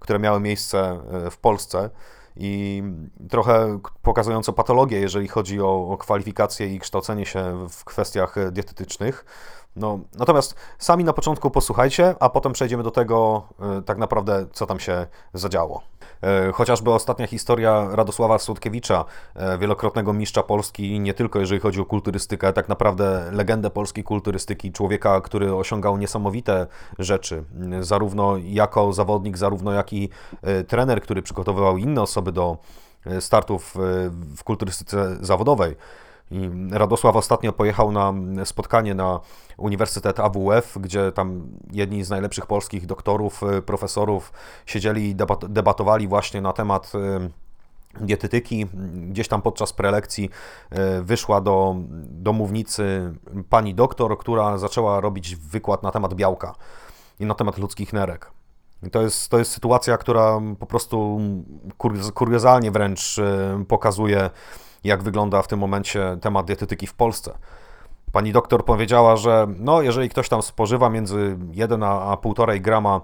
które 0.00 0.18
miały 0.18 0.40
miejsce 0.40 1.00
e, 1.26 1.30
w 1.30 1.38
Polsce 1.38 1.90
i 2.36 2.82
trochę 3.28 3.78
pokazujące 4.02 4.52
patologię, 4.52 5.00
jeżeli 5.00 5.28
chodzi 5.28 5.60
o, 5.60 5.88
o 5.88 5.96
kwalifikacje 5.96 6.74
i 6.74 6.80
kształcenie 6.80 7.26
się 7.26 7.68
w 7.68 7.84
kwestiach 7.84 8.52
dietetycznych. 8.52 9.24
No, 9.76 9.98
natomiast 10.18 10.54
sami 10.78 11.04
na 11.04 11.12
początku 11.12 11.50
posłuchajcie, 11.50 12.14
a 12.20 12.28
potem 12.28 12.52
przejdziemy 12.52 12.82
do 12.82 12.90
tego 12.90 13.42
e, 13.60 13.82
tak 13.82 13.98
naprawdę, 13.98 14.46
co 14.52 14.66
tam 14.66 14.80
się 14.80 15.06
zadziało. 15.34 15.82
E, 16.22 16.52
chociażby 16.52 16.92
ostatnia 16.92 17.26
historia 17.26 17.88
Radosława 17.92 18.38
Słodkiewicza, 18.38 19.04
e, 19.34 19.58
wielokrotnego 19.58 20.12
mistrza 20.12 20.42
Polski, 20.42 21.00
nie 21.00 21.14
tylko 21.14 21.38
jeżeli 21.38 21.60
chodzi 21.60 21.80
o 21.80 21.84
kulturystykę, 21.84 22.52
tak 22.52 22.68
naprawdę 22.68 23.28
legendę 23.32 23.70
polskiej 23.70 24.04
kulturystyki, 24.04 24.72
człowieka, 24.72 25.20
który 25.20 25.54
osiągał 25.54 25.98
niesamowite 25.98 26.66
rzeczy, 26.98 27.44
zarówno 27.80 28.36
jako 28.36 28.92
zawodnik, 28.92 29.38
zarówno 29.38 29.72
jak 29.72 29.92
i 29.92 30.08
trener, 30.68 31.02
który 31.02 31.22
przygotowywał 31.22 31.76
inne 31.76 32.02
osoby 32.02 32.32
do 32.32 32.56
startów 33.20 33.74
w 34.36 34.44
kulturystyce 34.44 35.16
zawodowej. 35.20 35.76
I 36.30 36.50
Radosław 36.70 37.16
ostatnio 37.16 37.52
pojechał 37.52 37.92
na 37.92 38.12
spotkanie 38.44 38.94
na 38.94 39.20
Uniwersytet 39.56 40.20
AWF, 40.20 40.78
gdzie 40.80 41.12
tam 41.12 41.46
jedni 41.72 42.04
z 42.04 42.10
najlepszych 42.10 42.46
polskich 42.46 42.86
doktorów, 42.86 43.42
y, 43.58 43.62
profesorów 43.62 44.32
siedzieli 44.66 45.10
i 45.10 45.16
debatowali 45.48 46.08
właśnie 46.08 46.40
na 46.40 46.52
temat 46.52 46.92
y, 46.94 47.30
dietetyki. 48.04 48.66
Gdzieś 48.94 49.28
tam 49.28 49.42
podczas 49.42 49.72
prelekcji 49.72 50.30
y, 50.72 51.02
wyszła 51.02 51.40
do, 51.40 51.76
do 52.00 52.32
mównicy 52.32 53.12
pani 53.48 53.74
doktor, 53.74 54.18
która 54.18 54.58
zaczęła 54.58 55.00
robić 55.00 55.36
wykład 55.36 55.82
na 55.82 55.90
temat 55.90 56.14
białka 56.14 56.54
i 57.20 57.26
na 57.26 57.34
temat 57.34 57.58
ludzkich 57.58 57.92
nerek. 57.92 58.30
To 58.92 59.02
jest, 59.02 59.28
to 59.28 59.38
jest 59.38 59.52
sytuacja, 59.52 59.96
która 59.98 60.40
po 60.58 60.66
prostu 60.66 61.20
kuriozalnie 62.14 62.70
wręcz 62.70 63.20
pokazuje, 63.68 64.30
jak 64.84 65.02
wygląda 65.02 65.42
w 65.42 65.48
tym 65.48 65.58
momencie 65.58 66.16
temat 66.20 66.46
dietetyki 66.46 66.86
w 66.86 66.94
Polsce. 66.94 67.32
Pani 68.12 68.32
doktor 68.32 68.64
powiedziała, 68.64 69.16
że 69.16 69.46
no, 69.58 69.82
jeżeli 69.82 70.08
ktoś 70.08 70.28
tam 70.28 70.42
spożywa 70.42 70.90
między 70.90 71.38
1 71.52 71.82
a 71.82 72.16
1,5 72.16 72.60
grama 72.60 73.00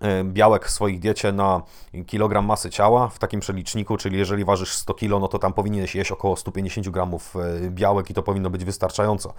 e, 0.00 0.24
białek 0.24 0.66
w 0.66 0.70
swoich 0.70 1.00
diecie 1.00 1.32
na 1.32 1.62
kilogram 2.06 2.44
masy 2.44 2.70
ciała 2.70 3.08
w 3.08 3.18
takim 3.18 3.40
przeliczniku, 3.40 3.96
czyli 3.96 4.18
jeżeli 4.18 4.44
ważysz 4.44 4.72
100 4.72 4.94
kg, 4.94 5.20
no 5.20 5.28
to 5.28 5.38
tam 5.38 5.52
powinieneś 5.52 5.94
jeść 5.94 6.12
około 6.12 6.36
150 6.36 6.88
gramów 6.88 7.36
e, 7.36 7.70
białek 7.70 8.10
i 8.10 8.14
to 8.14 8.22
powinno 8.22 8.50
być 8.50 8.64
wystarczająco. 8.64 9.34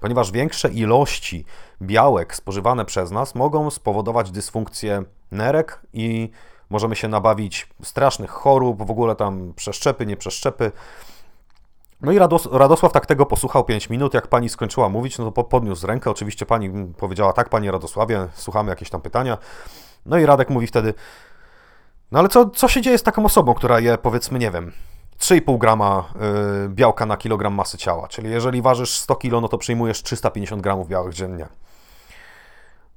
Ponieważ 0.00 0.32
większe 0.32 0.68
ilości 0.68 1.44
białek 1.82 2.34
spożywane 2.34 2.84
przez 2.84 3.10
nas 3.10 3.34
mogą 3.34 3.70
spowodować 3.70 4.30
dysfunkcję 4.30 5.02
nerek 5.30 5.80
i 5.92 6.30
możemy 6.70 6.96
się 6.96 7.08
nabawić 7.08 7.68
strasznych 7.82 8.30
chorób, 8.30 8.86
w 8.86 8.90
ogóle 8.90 9.16
tam 9.16 9.52
przeszczepy, 9.56 10.06
nie 10.06 10.16
przeszczepy. 10.16 10.72
No 12.00 12.12
i 12.12 12.18
Rados 12.18 12.48
Radosław 12.52 12.92
tak 12.92 13.06
tego 13.06 13.26
posłuchał 13.26 13.64
5 13.64 13.90
minut, 13.90 14.14
jak 14.14 14.26
pani 14.26 14.48
skończyła 14.48 14.88
mówić, 14.88 15.18
no 15.18 15.32
to 15.32 15.44
podniósł 15.44 15.86
rękę, 15.86 16.10
oczywiście 16.10 16.46
pani 16.46 16.70
powiedziała, 16.98 17.32
tak 17.32 17.48
panie 17.48 17.72
Radosławie, 17.72 18.28
słuchamy 18.34 18.70
jakieś 18.70 18.90
tam 18.90 19.00
pytania. 19.00 19.38
No 20.06 20.18
i 20.18 20.26
Radek 20.26 20.50
mówi 20.50 20.66
wtedy, 20.66 20.94
No 22.12 22.18
ale 22.18 22.28
co, 22.28 22.50
co 22.50 22.68
się 22.68 22.82
dzieje 22.82 22.98
z 22.98 23.02
taką 23.02 23.24
osobą, 23.24 23.54
która 23.54 23.80
je 23.80 23.98
powiedzmy, 23.98 24.38
nie 24.38 24.50
wiem, 24.50 24.72
3,5 25.20 25.58
grama 25.58 26.04
y, 26.64 26.68
białka 26.68 27.06
na 27.06 27.16
kilogram 27.16 27.54
masy 27.54 27.78
ciała, 27.78 28.08
czyli 28.08 28.30
jeżeli 28.30 28.62
ważysz 28.62 28.98
100 28.98 29.16
kg, 29.16 29.40
no 29.40 29.48
to 29.48 29.58
przyjmujesz 29.58 30.02
350 30.02 30.62
gramów 30.62 30.88
białek 30.88 31.14
dziennie. 31.14 31.46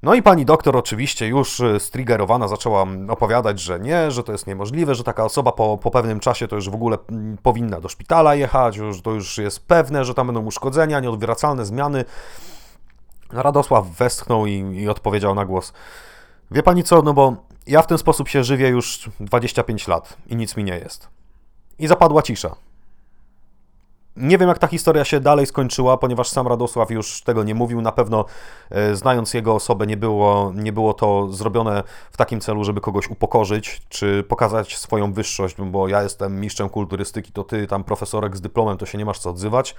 No 0.02 0.14
i 0.14 0.22
pani 0.22 0.44
doktor 0.44 0.76
oczywiście 0.76 1.28
już 1.28 1.60
y, 1.60 1.80
striggerowana 1.80 2.48
zaczęła 2.48 2.86
opowiadać, 3.08 3.60
że 3.60 3.80
nie, 3.80 4.10
że 4.10 4.22
to 4.22 4.32
jest 4.32 4.46
niemożliwe, 4.46 4.94
że 4.94 5.04
taka 5.04 5.24
osoba 5.24 5.52
po, 5.52 5.78
po 5.78 5.90
pewnym 5.90 6.20
czasie 6.20 6.48
to 6.48 6.56
już 6.56 6.70
w 6.70 6.74
ogóle 6.74 6.98
mm, 7.10 7.38
powinna 7.42 7.80
do 7.80 7.88
szpitala 7.88 8.34
jechać, 8.34 8.74
że 8.74 9.02
to 9.02 9.10
już 9.10 9.38
jest 9.38 9.66
pewne, 9.66 10.04
że 10.04 10.14
tam 10.14 10.26
będą 10.26 10.44
uszkodzenia, 10.44 11.00
nieodwracalne 11.00 11.66
zmiany. 11.66 12.04
Radosław 13.32 13.86
westchnął 13.86 14.46
i, 14.46 14.52
i 14.52 14.88
odpowiedział 14.88 15.34
na 15.34 15.44
głos. 15.44 15.72
Wie 16.50 16.62
pani 16.62 16.84
co, 16.84 17.02
no 17.02 17.14
bo 17.14 17.36
ja 17.66 17.82
w 17.82 17.86
ten 17.86 17.98
sposób 17.98 18.28
się 18.28 18.44
żywię 18.44 18.68
już 18.68 19.10
25 19.20 19.88
lat 19.88 20.16
i 20.26 20.36
nic 20.36 20.56
mi 20.56 20.64
nie 20.64 20.78
jest. 20.78 21.08
I 21.78 21.86
zapadła 21.86 22.22
cisza. 22.22 22.56
Nie 24.20 24.38
wiem, 24.38 24.48
jak 24.48 24.58
ta 24.58 24.66
historia 24.66 25.04
się 25.04 25.20
dalej 25.20 25.46
skończyła, 25.46 25.96
ponieważ 25.96 26.28
sam 26.28 26.48
Radosław 26.48 26.90
już 26.90 27.22
tego 27.22 27.44
nie 27.44 27.54
mówił. 27.54 27.80
Na 27.80 27.92
pewno, 27.92 28.24
e, 28.70 28.96
znając 28.96 29.34
jego 29.34 29.54
osobę, 29.54 29.86
nie 29.86 29.96
było, 29.96 30.52
nie 30.54 30.72
było 30.72 30.94
to 30.94 31.28
zrobione 31.32 31.82
w 32.10 32.16
takim 32.16 32.40
celu, 32.40 32.64
żeby 32.64 32.80
kogoś 32.80 33.10
upokorzyć, 33.10 33.82
czy 33.88 34.24
pokazać 34.28 34.76
swoją 34.76 35.12
wyższość, 35.12 35.56
bo 35.56 35.88
ja 35.88 36.02
jestem 36.02 36.40
mistrzem 36.40 36.68
kulturystyki, 36.68 37.32
to 37.32 37.44
ty, 37.44 37.66
tam 37.66 37.84
profesorek 37.84 38.36
z 38.36 38.40
dyplomem, 38.40 38.78
to 38.78 38.86
się 38.86 38.98
nie 38.98 39.04
masz 39.04 39.18
co 39.18 39.30
odzywać. 39.30 39.74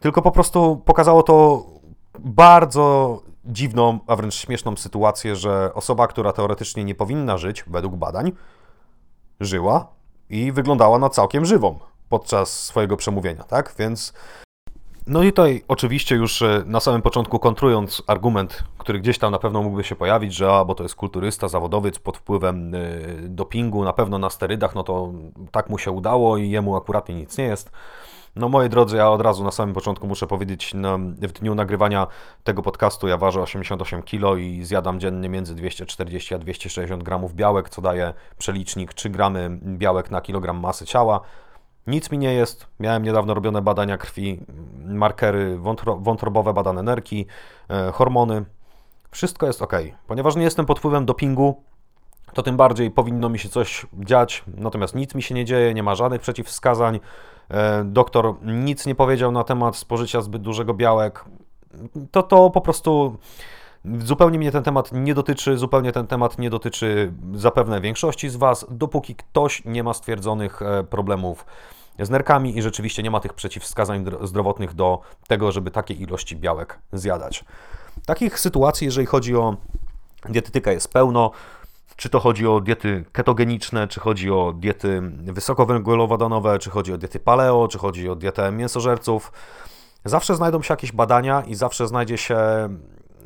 Tylko 0.00 0.22
po 0.22 0.30
prostu 0.30 0.82
pokazało 0.84 1.22
to 1.22 1.64
bardzo 2.18 3.18
dziwną, 3.44 3.98
a 4.06 4.16
wręcz 4.16 4.34
śmieszną 4.34 4.76
sytuację, 4.76 5.36
że 5.36 5.74
osoba, 5.74 6.06
która 6.06 6.32
teoretycznie 6.32 6.84
nie 6.84 6.94
powinna 6.94 7.38
żyć, 7.38 7.64
według 7.66 7.96
badań, 7.96 8.32
żyła 9.40 9.86
i 10.30 10.52
wyglądała 10.52 10.98
na 10.98 11.08
całkiem 11.08 11.44
żywą 11.44 11.78
podczas 12.08 12.64
swojego 12.64 12.96
przemówienia, 12.96 13.44
tak? 13.44 13.74
Więc 13.78 14.12
no 15.06 15.22
i 15.22 15.26
tutaj 15.26 15.64
oczywiście 15.68 16.14
już 16.14 16.42
e, 16.42 16.62
na 16.66 16.80
samym 16.80 17.02
początku 17.02 17.38
kontrując 17.38 18.02
argument, 18.06 18.64
który 18.78 19.00
gdzieś 19.00 19.18
tam 19.18 19.32
na 19.32 19.38
pewno 19.38 19.62
mógłby 19.62 19.84
się 19.84 19.94
pojawić, 19.94 20.34
że 20.34 20.52
a, 20.52 20.64
bo 20.64 20.74
to 20.74 20.82
jest 20.82 20.94
kulturysta, 20.94 21.48
zawodowiec 21.48 21.98
pod 21.98 22.16
wpływem 22.16 22.74
y, 22.74 23.16
dopingu, 23.28 23.84
na 23.84 23.92
pewno 23.92 24.18
na 24.18 24.30
sterydach, 24.30 24.74
no 24.74 24.82
to 24.82 25.12
tak 25.50 25.70
mu 25.70 25.78
się 25.78 25.90
udało 25.90 26.36
i 26.36 26.50
jemu 26.50 26.76
akuratnie 26.76 27.14
nic 27.14 27.38
nie 27.38 27.44
jest. 27.44 27.70
No 28.36 28.48
moi 28.48 28.68
drodzy, 28.68 28.96
ja 28.96 29.10
od 29.10 29.20
razu 29.20 29.44
na 29.44 29.50
samym 29.50 29.74
początku 29.74 30.06
muszę 30.06 30.26
powiedzieć, 30.26 30.74
no, 30.74 30.98
w 30.98 31.32
dniu 31.32 31.54
nagrywania 31.54 32.06
tego 32.44 32.62
podcastu 32.62 33.08
ja 33.08 33.16
ważę 33.16 33.42
88 33.42 34.02
kg 34.02 34.40
i 34.40 34.64
zjadam 34.64 35.00
dziennie 35.00 35.28
między 35.28 35.54
240 35.54 36.34
a 36.34 36.38
260 36.38 37.02
gramów 37.02 37.34
białek, 37.34 37.68
co 37.68 37.82
daje 37.82 38.14
przelicznik 38.38 38.94
3 38.94 39.10
gramy 39.10 39.58
białek 39.62 40.10
na 40.10 40.20
kilogram 40.20 40.60
masy 40.60 40.86
ciała. 40.86 41.20
Nic 41.86 42.10
mi 42.10 42.18
nie 42.18 42.34
jest. 42.34 42.66
Miałem 42.80 43.02
niedawno 43.02 43.34
robione 43.34 43.62
badania 43.62 43.98
krwi, 43.98 44.40
markery 44.84 45.58
wątro, 45.58 45.96
wątrobowe, 45.96 46.54
badane 46.54 46.82
nerki, 46.82 47.26
e, 47.70 47.92
hormony. 47.92 48.44
Wszystko 49.10 49.46
jest 49.46 49.62
ok. 49.62 49.72
Ponieważ 50.06 50.36
nie 50.36 50.42
jestem 50.42 50.66
pod 50.66 50.78
wpływem 50.78 51.06
dopingu, 51.06 51.62
to 52.34 52.42
tym 52.42 52.56
bardziej 52.56 52.90
powinno 52.90 53.28
mi 53.28 53.38
się 53.38 53.48
coś 53.48 53.86
dziać, 53.94 54.44
natomiast 54.56 54.94
nic 54.94 55.14
mi 55.14 55.22
się 55.22 55.34
nie 55.34 55.44
dzieje, 55.44 55.74
nie 55.74 55.82
ma 55.82 55.94
żadnych 55.94 56.20
przeciwwskazań. 56.20 57.00
E, 57.50 57.84
doktor 57.84 58.34
nic 58.42 58.86
nie 58.86 58.94
powiedział 58.94 59.32
na 59.32 59.44
temat 59.44 59.76
spożycia 59.76 60.20
zbyt 60.20 60.42
dużego 60.42 60.74
białek. 60.74 61.24
To 62.10 62.22
to 62.22 62.50
po 62.50 62.60
prostu 62.60 63.18
zupełnie 63.98 64.38
mnie 64.38 64.52
ten 64.52 64.62
temat 64.62 64.92
nie 64.92 65.14
dotyczy, 65.14 65.58
zupełnie 65.58 65.92
ten 65.92 66.06
temat 66.06 66.38
nie 66.38 66.50
dotyczy 66.50 67.12
zapewne 67.34 67.80
większości 67.80 68.28
z 68.28 68.36
Was, 68.36 68.66
dopóki 68.70 69.14
ktoś 69.14 69.64
nie 69.64 69.82
ma 69.82 69.94
stwierdzonych 69.94 70.62
e, 70.62 70.84
problemów 70.84 71.46
z 72.00 72.10
nerkami 72.10 72.58
i 72.58 72.62
rzeczywiście 72.62 73.02
nie 73.02 73.10
ma 73.10 73.20
tych 73.20 73.32
przeciwwskazań 73.32 74.04
zdrowotnych 74.22 74.74
do 74.74 75.00
tego, 75.28 75.52
żeby 75.52 75.70
takie 75.70 75.94
ilości 75.94 76.36
białek 76.36 76.78
zjadać. 76.92 77.44
Takich 78.06 78.38
sytuacji, 78.38 78.84
jeżeli 78.84 79.06
chodzi 79.06 79.36
o 79.36 79.56
dietetykę, 80.28 80.72
jest 80.72 80.92
pełno. 80.92 81.30
Czy 81.96 82.08
to 82.08 82.20
chodzi 82.20 82.46
o 82.46 82.60
diety 82.60 83.04
ketogeniczne, 83.12 83.88
czy 83.88 84.00
chodzi 84.00 84.30
o 84.30 84.52
diety 84.56 85.00
wysokowęglowodanowe, 85.22 86.58
czy 86.58 86.70
chodzi 86.70 86.92
o 86.92 86.98
diety 86.98 87.20
paleo, 87.20 87.68
czy 87.68 87.78
chodzi 87.78 88.08
o 88.08 88.16
dietę 88.16 88.52
mięsożerców. 88.52 89.32
Zawsze 90.04 90.36
znajdą 90.36 90.62
się 90.62 90.72
jakieś 90.72 90.92
badania 90.92 91.42
i 91.46 91.54
zawsze 91.54 91.88
znajdzie 91.88 92.18
się 92.18 92.38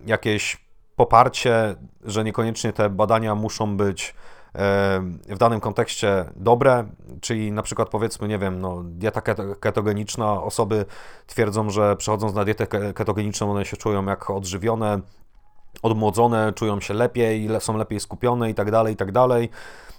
jakieś 0.07 0.65
poparcie, 0.97 1.75
że 2.05 2.25
niekoniecznie 2.25 2.73
te 2.73 2.91
badania 2.91 3.35
muszą 3.35 3.77
być 3.77 4.15
w 5.29 5.37
danym 5.39 5.61
kontekście 5.61 6.25
dobre, 6.37 6.89
czyli 7.21 7.53
na 7.53 7.63
przykład 7.63 7.89
powiedzmy, 7.89 8.29
nie 8.29 8.39
wiem, 8.39 8.61
no, 8.61 8.83
dieta 8.85 9.21
ketogeniczna, 9.61 10.43
osoby 10.43 10.85
twierdzą, 11.27 11.71
że 11.71 11.97
przechodząc 11.97 12.35
na 12.35 12.45
dietę 12.45 12.67
ketogeniczną 12.95 13.51
one 13.51 13.65
się 13.65 13.77
czują 13.77 14.05
jak 14.05 14.31
odżywione, 14.31 15.01
odmłodzone, 15.83 16.53
czują 16.53 16.81
się 16.81 16.95
lepiej, 16.95 17.49
są 17.59 17.77
lepiej 17.77 18.01
skupione 18.01 18.51
i 18.51 18.55
tak 18.55 18.71
dalej, 18.71 18.95
i 18.95 18.97
tak 18.97 19.13
dalej. 19.13 19.51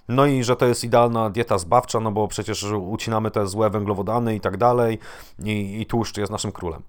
No 0.07 0.25
i 0.25 0.43
że 0.43 0.55
to 0.55 0.65
jest 0.65 0.83
idealna 0.83 1.29
dieta 1.29 1.57
zbawcza, 1.57 1.99
no 1.99 2.11
bo 2.11 2.27
przecież 2.27 2.63
ucinamy 2.63 3.31
te 3.31 3.47
złe 3.47 3.69
węglowodany 3.69 4.35
i 4.35 4.39
tak 4.39 4.57
dalej 4.57 4.99
i, 5.43 5.81
i 5.81 5.85
tłuszcz 5.85 6.17
jest 6.17 6.31
naszym 6.31 6.51
królem. 6.51 6.83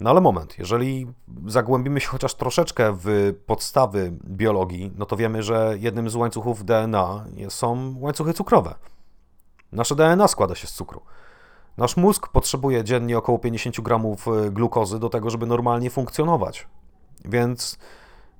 No 0.00 0.10
ale 0.10 0.20
moment, 0.20 0.58
jeżeli 0.58 1.06
zagłębimy 1.46 2.00
się 2.00 2.08
chociaż 2.08 2.34
troszeczkę 2.34 2.96
w 3.04 3.34
podstawy 3.46 4.12
biologii, 4.24 4.92
no 4.96 5.06
to 5.06 5.16
wiemy, 5.16 5.42
że 5.42 5.74
jednym 5.78 6.10
z 6.10 6.14
łańcuchów 6.14 6.64
DNA 6.64 7.24
są 7.48 7.94
łańcuchy 7.98 8.32
cukrowe. 8.32 8.74
Nasze 9.72 9.94
DNA 9.94 10.28
składa 10.28 10.54
się 10.54 10.66
z 10.66 10.72
cukru. 10.72 11.00
Nasz 11.76 11.96
mózg 11.96 12.28
potrzebuje 12.28 12.84
dziennie 12.84 13.18
około 13.18 13.38
50 13.38 13.80
gramów 13.80 14.28
y, 14.28 14.50
glukozy 14.50 14.98
do 14.98 15.08
tego, 15.08 15.30
żeby 15.30 15.46
normalnie 15.46 15.90
funkcjonować. 15.90 16.66
Więc 17.24 17.78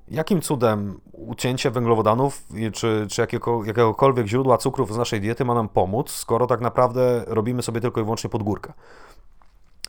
jakim 0.07 0.41
cudem 0.41 0.99
ucięcie 1.11 1.71
węglowodanów 1.71 2.43
czy, 2.73 3.07
czy 3.09 3.21
jakiego, 3.21 3.65
jakiegokolwiek 3.65 4.27
źródła 4.27 4.57
cukrów 4.57 4.93
z 4.93 4.97
naszej 4.97 5.21
diety 5.21 5.45
ma 5.45 5.53
nam 5.53 5.69
pomóc, 5.69 6.11
skoro 6.11 6.47
tak 6.47 6.61
naprawdę 6.61 7.23
robimy 7.27 7.61
sobie 7.61 7.81
tylko 7.81 8.01
i 8.01 8.03
wyłącznie 8.03 8.29
podgórkę? 8.29 8.73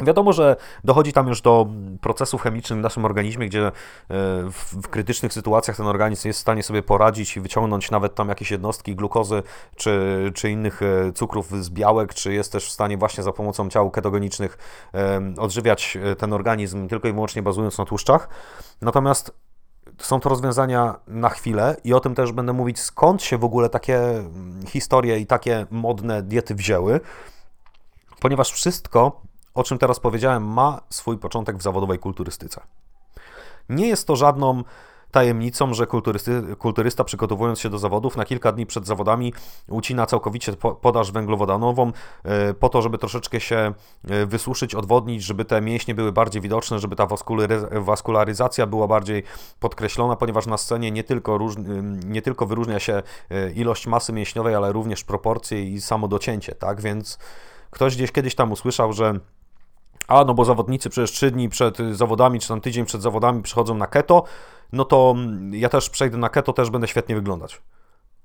Wiadomo, 0.01 0.33
że 0.33 0.57
dochodzi 0.85 1.13
tam 1.13 1.29
już 1.29 1.41
do 1.41 1.67
procesów 2.01 2.43
chemicznych 2.43 2.79
w 2.79 2.83
naszym 2.83 3.05
organizmie, 3.05 3.47
gdzie 3.47 3.67
e, 3.67 3.73
w, 4.51 4.89
krytycznych 4.91 5.33
sytuacjach 5.33 5.77
ten 5.77 5.87
organizm 5.87 6.29
jest 6.29 6.39
w 6.39 6.43
stanie 6.43 6.63
sobie 6.63 6.83
poradzić 6.83 7.37
i 7.37 7.41
wyciągnąć 7.41 7.91
nawet 7.91 8.15
tam 8.15 8.29
jakieś 8.29 8.51
jednostki 8.51 8.97
glukozy 8.97 9.43
czy, 9.77 10.33
czy 10.35 10.51
innych 10.51 10.83
e, 10.83 11.13
cukrów 11.13 11.51
z 11.65 11.71
białek, 11.71 12.15
czy 12.15 12.33
jest 12.33 12.53
też 12.53 12.67
w 12.67 12.71
stanie 12.71 12.99
właśnie 12.99 13.25
za 13.25 13.33
pomocą 13.33 13.69
ciał 13.69 13.91
ketogenicznych 13.91 14.59
odżywiać 15.39 15.99
e, 16.03 16.17
ten 16.17 16.33
organizm 16.33 16.89
tylko 16.89 17.09
i 17.09 17.13
wyłącznie 17.13 17.43
bazując 17.43 17.79
na 17.79 17.85
tłuszczach. 17.85 18.29
Natomiast 18.83 19.33
są 19.99 20.21
to 20.21 20.29
rozwiązania 20.29 21.01
na 21.07 21.29
chwilę 21.29 21.77
i 21.85 21.95
o 21.95 22.01
tym 22.01 22.15
też 22.15 22.33
będę 22.33 22.53
mówić, 22.53 22.81
skąd 22.81 23.23
się 23.23 23.39
w 23.39 23.45
ogóle 23.45 23.69
takie 23.69 23.99
mm, 24.01 24.67
historie 24.67 25.19
i 25.19 25.27
takie 25.27 25.67
modne 25.71 26.23
diety 26.23 26.55
wzięły, 26.55 27.01
ponieważ 28.21 28.53
wszystko 28.53 29.23
o 29.59 29.63
czym 29.63 29.79
teraz 29.79 30.01
powiedziałem, 30.01 30.45
ma 30.45 30.81
swój 30.91 31.19
początek 31.19 31.57
w 31.57 31.63
zawodowej 31.63 31.99
kulturystyce. 31.99 32.61
Nie 33.69 33.89
jest 33.89 34.07
to 34.07 34.17
żadną 34.17 34.65
tajemnicą, 35.11 35.75
że 35.75 35.87
kulturysty, 35.87 36.43
kulturysta 36.59 37.05
przygotowując 37.05 37.61
się 37.61 37.71
do 37.71 37.79
zawodów 37.79 38.17
na 38.17 38.25
kilka 38.25 38.53
dni 38.53 38.67
przed 38.67 38.87
zawodami 38.87 39.33
ucina 39.69 40.07
całkowicie 40.07 40.53
podaż 40.81 41.13
węglowodanową 41.13 41.93
e, 42.25 42.55
po 42.55 42.69
to, 42.69 42.83
żeby 42.83 42.99
troszeczkę 42.99 43.41
się 43.41 43.75
e, 44.09 44.27
wysuszyć, 44.27 44.75
odwodnić, 44.75 45.23
żeby 45.23 45.45
te 45.45 45.61
mięśnie 45.61 45.95
były 45.95 46.13
bardziej 46.13 46.43
widoczne, 46.43 46.79
żeby 46.79 46.97
ta 46.97 47.07
waskularyzacja 47.81 48.67
była 48.67 48.87
bardziej 48.87 49.23
podkreślona, 49.61 50.17
ponieważ 50.17 50.47
na 50.47 50.57
scenie 50.57 50.91
nie 50.91 51.05
tylko, 51.05 51.39
róż, 51.39 51.55
nie 52.07 52.23
tylko 52.23 52.47
wyróżnia 52.47 52.79
się 52.79 53.03
e, 53.31 53.51
ilość 53.51 53.87
masy 53.87 54.13
mięśniowej, 54.13 54.55
ale 54.55 54.73
również 54.73 55.05
proporcje 55.05 55.65
i 55.65 55.81
samo 55.81 56.09
docięcie, 56.09 56.55
tak? 56.55 56.81
Więc 56.81 57.19
ktoś 57.71 57.97
gdzieś 57.97 58.13
kiedyś 58.13 58.35
tam 58.35 58.53
usłyszał, 58.53 58.93
że 58.93 59.21
a 60.09 60.25
no 60.25 60.35
bo 60.35 60.45
zawodnicy 60.45 60.91
przecież 60.91 61.13
3 61.13 61.31
dni 61.31 61.49
przed 61.49 61.79
zawodami, 61.93 62.41
czy 62.41 62.49
tam 62.49 62.61
tydzień 62.61 62.85
przed 62.85 63.03
zawodami 63.03 63.43
przychodzą 63.43 63.75
na 63.75 63.87
keto, 63.87 64.25
no 64.73 64.85
to 64.85 65.15
ja 65.51 65.69
też 65.69 65.91
przejdę 65.91 66.17
na 66.17 66.29
keto, 66.29 66.53
też 66.53 66.71
będę 66.71 66.89
świetnie 66.89 67.15
wyglądać. 67.15 67.63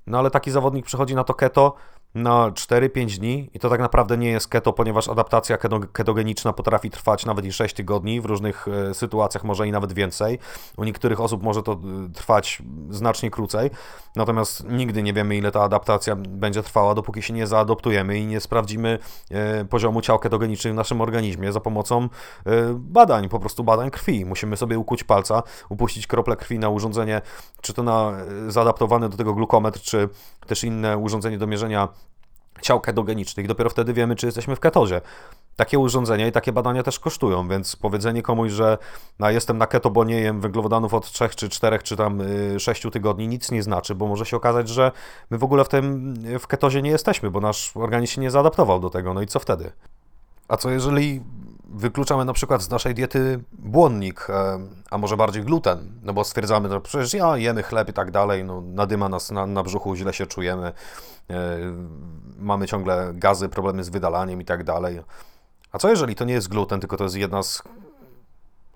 No 0.08 0.20
ale 0.20 0.32
taki 0.32 0.52
zawodnik 0.52 0.86
przychodzi 0.86 1.16
na 1.16 1.24
to 1.24 1.34
keto, 1.34 1.74
na 2.16 2.52
4-5 2.52 3.20
dni 3.20 3.50
i 3.54 3.60
to 3.60 3.70
tak 3.70 3.80
naprawdę 3.80 4.18
nie 4.18 4.30
jest 4.30 4.48
keto, 4.48 4.74
ponieważ 4.74 5.10
adaptacja 5.10 5.58
ketogeniczna 5.94 6.54
potrafi 6.54 6.90
trwać 6.90 7.26
nawet 7.26 7.46
i 7.46 7.52
6 7.52 7.76
tygodni, 7.76 8.22
w 8.22 8.26
różnych 8.26 8.68
e, 8.68 8.94
sytuacjach 8.94 9.44
może 9.44 9.68
i 9.68 9.72
nawet 9.72 9.94
więcej. 9.94 10.40
U 10.78 10.84
niektórych 10.84 11.22
osób 11.22 11.44
może 11.44 11.64
to 11.64 11.72
e, 11.72 11.78
trwać 12.14 12.62
znacznie 12.90 13.32
krócej, 13.32 13.70
natomiast 14.16 14.70
nigdy 14.70 15.04
nie 15.04 15.14
wiemy 15.14 15.38
ile 15.38 15.52
ta 15.52 15.62
adaptacja 15.62 16.16
będzie 16.16 16.64
trwała, 16.64 16.96
dopóki 16.96 17.22
się 17.22 17.34
nie 17.34 17.48
zaadoptujemy 17.48 18.20
i 18.20 18.26
nie 18.26 18.40
sprawdzimy 18.40 19.00
e, 19.32 19.66
poziomu 19.66 20.02
ciał 20.02 20.20
ketogenicznych 20.20 20.74
w 20.74 20.76
naszym 20.76 21.02
organizmie 21.02 21.52
za 21.52 21.60
pomocą 21.60 22.10
badań, 22.74 23.30
po 23.30 23.40
prostu 23.40 23.64
badań 23.64 23.92
krwi. 23.92 24.26
Musimy 24.26 24.58
sobie 24.58 24.80
ukuć 24.80 25.04
palca, 25.04 25.44
upuścić 25.70 26.08
krople 26.08 26.36
krwi 26.36 26.60
na 26.60 26.70
urządzenie, 26.70 27.22
czy 27.62 27.74
to 27.74 27.84
na 27.84 28.12
zaadaptowane 28.48 29.10
do 29.10 29.18
tego 29.18 29.34
glukometr, 29.34 29.82
czy 29.82 30.10
też 30.46 30.64
inne 30.64 30.98
urządzenie 30.98 31.38
do 31.38 31.48
mierzenia 31.48 31.90
ciał 32.62 32.80
ketogenicznych. 32.80 33.48
Dopiero 33.48 33.70
wtedy 33.70 33.94
wiemy, 33.94 34.16
czy 34.16 34.26
jesteśmy 34.26 34.56
w 34.56 34.60
ketozie. 34.60 35.02
Takie 35.56 35.80
urządzenia 35.80 36.28
i 36.28 36.32
takie 36.32 36.52
badania 36.52 36.84
też 36.84 37.00
kosztują, 37.00 37.48
więc 37.48 37.76
powiedzenie 37.76 38.22
komuś, 38.22 38.52
że 38.52 38.78
no, 39.20 39.30
jestem 39.30 39.58
na 39.58 39.68
keto, 39.68 39.90
bo 39.90 40.04
nie 40.04 40.20
jem 40.20 40.42
węglowodanów 40.42 40.94
od 40.94 41.12
3 41.12 41.30
czy 41.30 41.50
4 41.50 41.80
czy 41.80 41.96
tam 41.98 42.22
6 42.60 42.86
y, 42.86 42.92
tygodni, 42.92 43.28
nic 43.28 43.52
nie 43.52 43.64
znaczy, 43.64 43.96
bo 43.96 44.08
może 44.08 44.26
się 44.26 44.38
okazać, 44.38 44.70
że 44.70 44.92
my 45.30 45.38
w 45.38 45.44
ogóle 45.44 45.66
w 45.66 45.70
tym 45.70 46.14
w 46.40 46.48
ketozie 46.48 46.82
nie 46.82 46.90
jesteśmy, 46.90 47.32
bo 47.32 47.42
nasz 47.42 47.78
organizm 47.78 48.14
się 48.14 48.22
nie 48.22 48.32
zaadaptował 48.32 48.80
do 48.80 48.90
tego. 48.90 49.14
No 49.14 49.22
i 49.22 49.28
co 49.28 49.40
wtedy? 49.40 49.72
A 50.48 50.58
co 50.58 50.70
jeżeli 50.70 51.22
wykluczamy 51.74 52.26
na 52.26 52.34
przykład 52.34 52.62
z 52.62 52.70
naszej 52.70 52.94
diety 52.94 53.44
błonnik, 53.52 54.28
e, 54.30 54.60
a 54.92 54.98
może 54.98 55.18
bardziej 55.18 55.44
gluten, 55.44 56.00
no 56.04 56.14
bo 56.14 56.24
stwierdzamy, 56.24 56.70
że 56.70 56.82
przecież 56.82 57.14
ja 57.14 57.38
jemy 57.38 57.64
chleb 57.64 57.90
i 57.90 57.94
tak 57.94 58.12
dalej, 58.12 58.44
no 58.44 58.62
nadyma 58.62 59.10
nas 59.10 59.32
na, 59.32 59.48
na 59.48 59.64
brzuchu, 59.64 59.96
źle 59.96 60.14
się 60.14 60.26
czujemy, 60.26 60.74
e, 61.30 61.58
mamy 62.38 62.68
ciągle 62.68 63.12
gazy, 63.14 63.50
problemy 63.50 63.84
z 63.84 63.90
wydalaniem 63.90 64.42
i 64.42 64.46
tak 64.46 64.64
dalej. 64.64 65.02
A 65.72 65.78
co 65.78 65.90
jeżeli 65.90 66.16
to 66.16 66.26
nie 66.26 66.34
jest 66.34 66.48
gluten, 66.48 66.80
tylko 66.80 66.98
to 66.98 67.04
jest 67.04 67.16
jedna 67.16 67.44
z, 67.44 67.64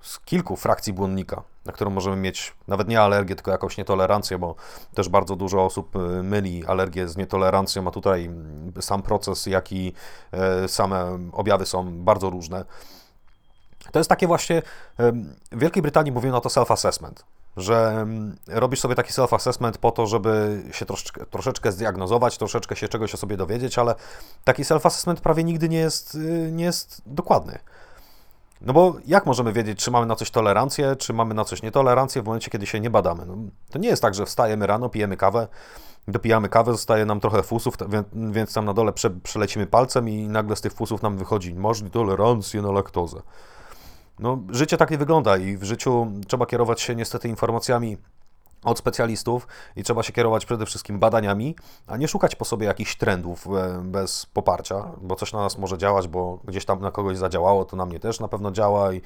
z 0.08 0.20
kilku 0.20 0.56
frakcji 0.56 0.94
błonnika, 0.94 1.44
na 1.66 1.74
którą 1.74 1.92
możemy 1.92 2.16
mieć 2.16 2.54
nawet 2.68 2.88
nie 2.88 3.02
alergię, 3.02 3.36
tylko 3.36 3.52
jakąś 3.52 3.78
nietolerancję, 3.78 4.38
bo 4.38 4.56
też 4.94 5.10
bardzo 5.10 5.36
dużo 5.36 5.66
osób 5.66 5.96
e, 5.96 6.00
myli 6.24 6.66
alergię 6.66 7.08
z 7.08 7.18
nietolerancją, 7.18 7.88
a 7.88 7.92
tutaj 7.92 8.30
sam 8.82 9.02
proces, 9.02 9.46
jak 9.46 9.72
i 9.72 9.94
same 10.68 11.20
objawy 11.32 11.66
są 11.66 12.04
bardzo 12.04 12.30
różne. 12.30 12.66
To 13.92 14.00
jest 14.00 14.10
takie 14.10 14.28
właśnie, 14.28 14.62
w 15.52 15.60
Wielkiej 15.60 15.82
Brytanii 15.82 16.12
mówią 16.12 16.32
na 16.32 16.42
to 16.42 16.50
self-assessment, 16.50 17.24
że 17.58 18.06
robisz 18.48 18.80
sobie 18.80 18.96
taki 18.96 19.14
self-assessment 19.14 19.78
po 19.78 19.92
to, 19.92 20.08
żeby 20.08 20.64
się 20.72 20.86
troszeczkę, 20.86 21.26
troszeczkę 21.26 21.72
zdiagnozować, 21.72 22.38
troszeczkę 22.38 22.76
się 22.76 22.88
czegoś 22.88 23.14
o 23.14 23.18
sobie 23.18 23.38
dowiedzieć, 23.38 23.78
ale 23.78 23.96
taki 24.44 24.64
self-assessment 24.64 25.16
prawie 25.16 25.44
nigdy 25.44 25.70
nie 25.70 25.78
jest, 25.78 26.16
y, 26.16 26.50
nie 26.52 26.64
jest 26.64 27.02
dokładny. 27.06 27.60
No 28.62 28.74
bo 28.74 28.96
jak 29.08 29.26
możemy 29.26 29.54
wiedzieć, 29.54 29.80
czy 29.84 29.92
mamy 29.92 30.06
na 30.06 30.16
coś 30.16 30.32
tolerancję, 30.32 30.96
czy 30.96 31.14
mamy 31.14 31.34
na 31.34 31.46
coś 31.46 31.62
nietolerancję 31.62 32.22
w 32.22 32.26
momencie, 32.26 32.52
kiedy 32.52 32.66
się 32.66 32.80
nie 32.80 32.90
badamy? 32.90 33.26
No, 33.26 33.36
to 33.70 33.80
nie 33.80 33.90
jest 33.90 34.02
tak, 34.02 34.14
że 34.14 34.26
wstajemy 34.26 34.68
rano, 34.68 34.90
pijemy 34.90 35.18
kawę, 35.18 35.48
dopijamy 36.08 36.50
kawę, 36.50 36.72
zostaje 36.72 37.06
nam 37.06 37.20
trochę 37.20 37.44
fusów, 37.44 37.78
więc 38.14 38.54
tam 38.54 38.66
na 38.66 38.74
dole 38.74 38.94
prze, 38.94 39.10
przelecimy 39.10 39.68
palcem 39.68 40.10
i 40.10 40.28
nagle 40.28 40.56
z 40.56 40.62
tych 40.62 40.74
fusów 40.74 41.02
nam 41.02 41.18
wychodzi, 41.18 41.56
masz 41.56 41.82
tolerancję 41.92 42.62
na 42.62 42.72
laktozę. 42.72 43.22
No, 44.20 44.40
życie 44.50 44.78
tak 44.78 44.92
nie 44.92 44.98
wygląda 44.98 45.38
i 45.38 45.58
w 45.58 45.64
życiu 45.64 46.08
trzeba 46.28 46.46
kierować 46.46 46.82
się 46.82 46.96
niestety 46.96 47.30
informacjami 47.30 47.98
od 48.64 48.80
specjalistów 48.80 49.48
i 49.76 49.84
trzeba 49.84 50.04
się 50.04 50.14
kierować 50.14 50.46
przede 50.46 50.66
wszystkim 50.66 51.00
badaniami, 51.00 51.56
a 51.88 51.98
nie 51.98 52.08
szukać 52.08 52.36
po 52.36 52.46
sobie 52.46 52.68
jakichś 52.68 52.96
trendów 52.96 53.48
e, 53.48 53.82
bez 53.84 54.26
poparcia, 54.26 54.92
bo 55.02 55.16
coś 55.16 55.34
na 55.34 55.40
nas 55.40 55.58
może 55.58 55.78
działać, 55.78 56.08
bo 56.08 56.40
gdzieś 56.46 56.66
tam 56.66 56.82
na 56.82 56.92
kogoś 56.92 57.18
zadziałało, 57.18 57.66
to 57.66 57.76
na 57.76 57.86
mnie 57.86 58.00
też 58.00 58.20
na 58.20 58.28
pewno 58.28 58.52
działa 58.52 58.94
i 58.94 59.02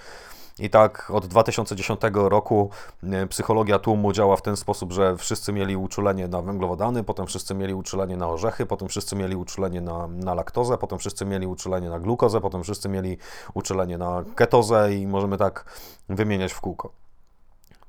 i 0.60 0.70
tak 0.70 1.12
od 1.12 1.26
2010 1.26 2.02
roku 2.14 2.70
e, 3.04 3.28
psychologia 3.28 3.80
tłumu 3.80 4.14
działa 4.14 4.36
w 4.36 4.42
ten 4.42 4.58
sposób, 4.58 4.92
że 4.92 5.18
wszyscy 5.18 5.54
mieli 5.54 5.78
uczulenie 5.78 6.28
na 6.28 6.42
węglowodany, 6.42 7.04
potem 7.04 7.28
wszyscy 7.28 7.56
mieli 7.56 7.74
uczulenie 7.74 8.18
na 8.18 8.30
orzechy, 8.30 8.66
potem 8.66 8.88
wszyscy 8.88 9.16
mieli 9.16 9.36
uczulenie 9.36 9.82
na, 9.82 10.08
na 10.08 10.34
laktozę, 10.34 10.78
potem 10.78 11.00
wszyscy 11.00 11.26
mieli 11.26 11.48
uczulenie 11.48 11.90
na 11.90 12.00
glukozę, 12.00 12.42
potem 12.42 12.64
wszyscy 12.64 12.90
mieli 12.90 13.18
uczulenie 13.54 13.98
na 13.98 14.24
ketozę 14.36 14.94
i 14.94 15.08
możemy 15.08 15.38
tak 15.38 15.66
wymieniać 16.10 16.54
w 16.54 16.62
kółko. 16.62 17.01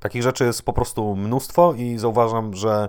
Takich 0.03 0.23
rzeczy 0.23 0.45
jest 0.45 0.63
po 0.63 0.73
prostu 0.73 1.17
mnóstwo 1.17 1.75
i 1.75 1.99
zauważam, 1.99 2.55
że 2.55 2.89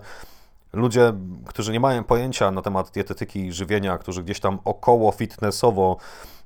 ludzie, 0.74 1.14
którzy 1.46 1.72
nie 1.72 1.80
mają 1.80 2.04
pojęcia 2.04 2.52
na 2.52 2.62
temat 2.62 2.92
dietetyki 2.92 3.46
i 3.46 3.54
żywienia, 3.54 3.98
którzy 3.98 4.24
gdzieś 4.24 4.40
tam 4.40 4.60
około 4.64 5.12
fitnessowo 5.12 5.98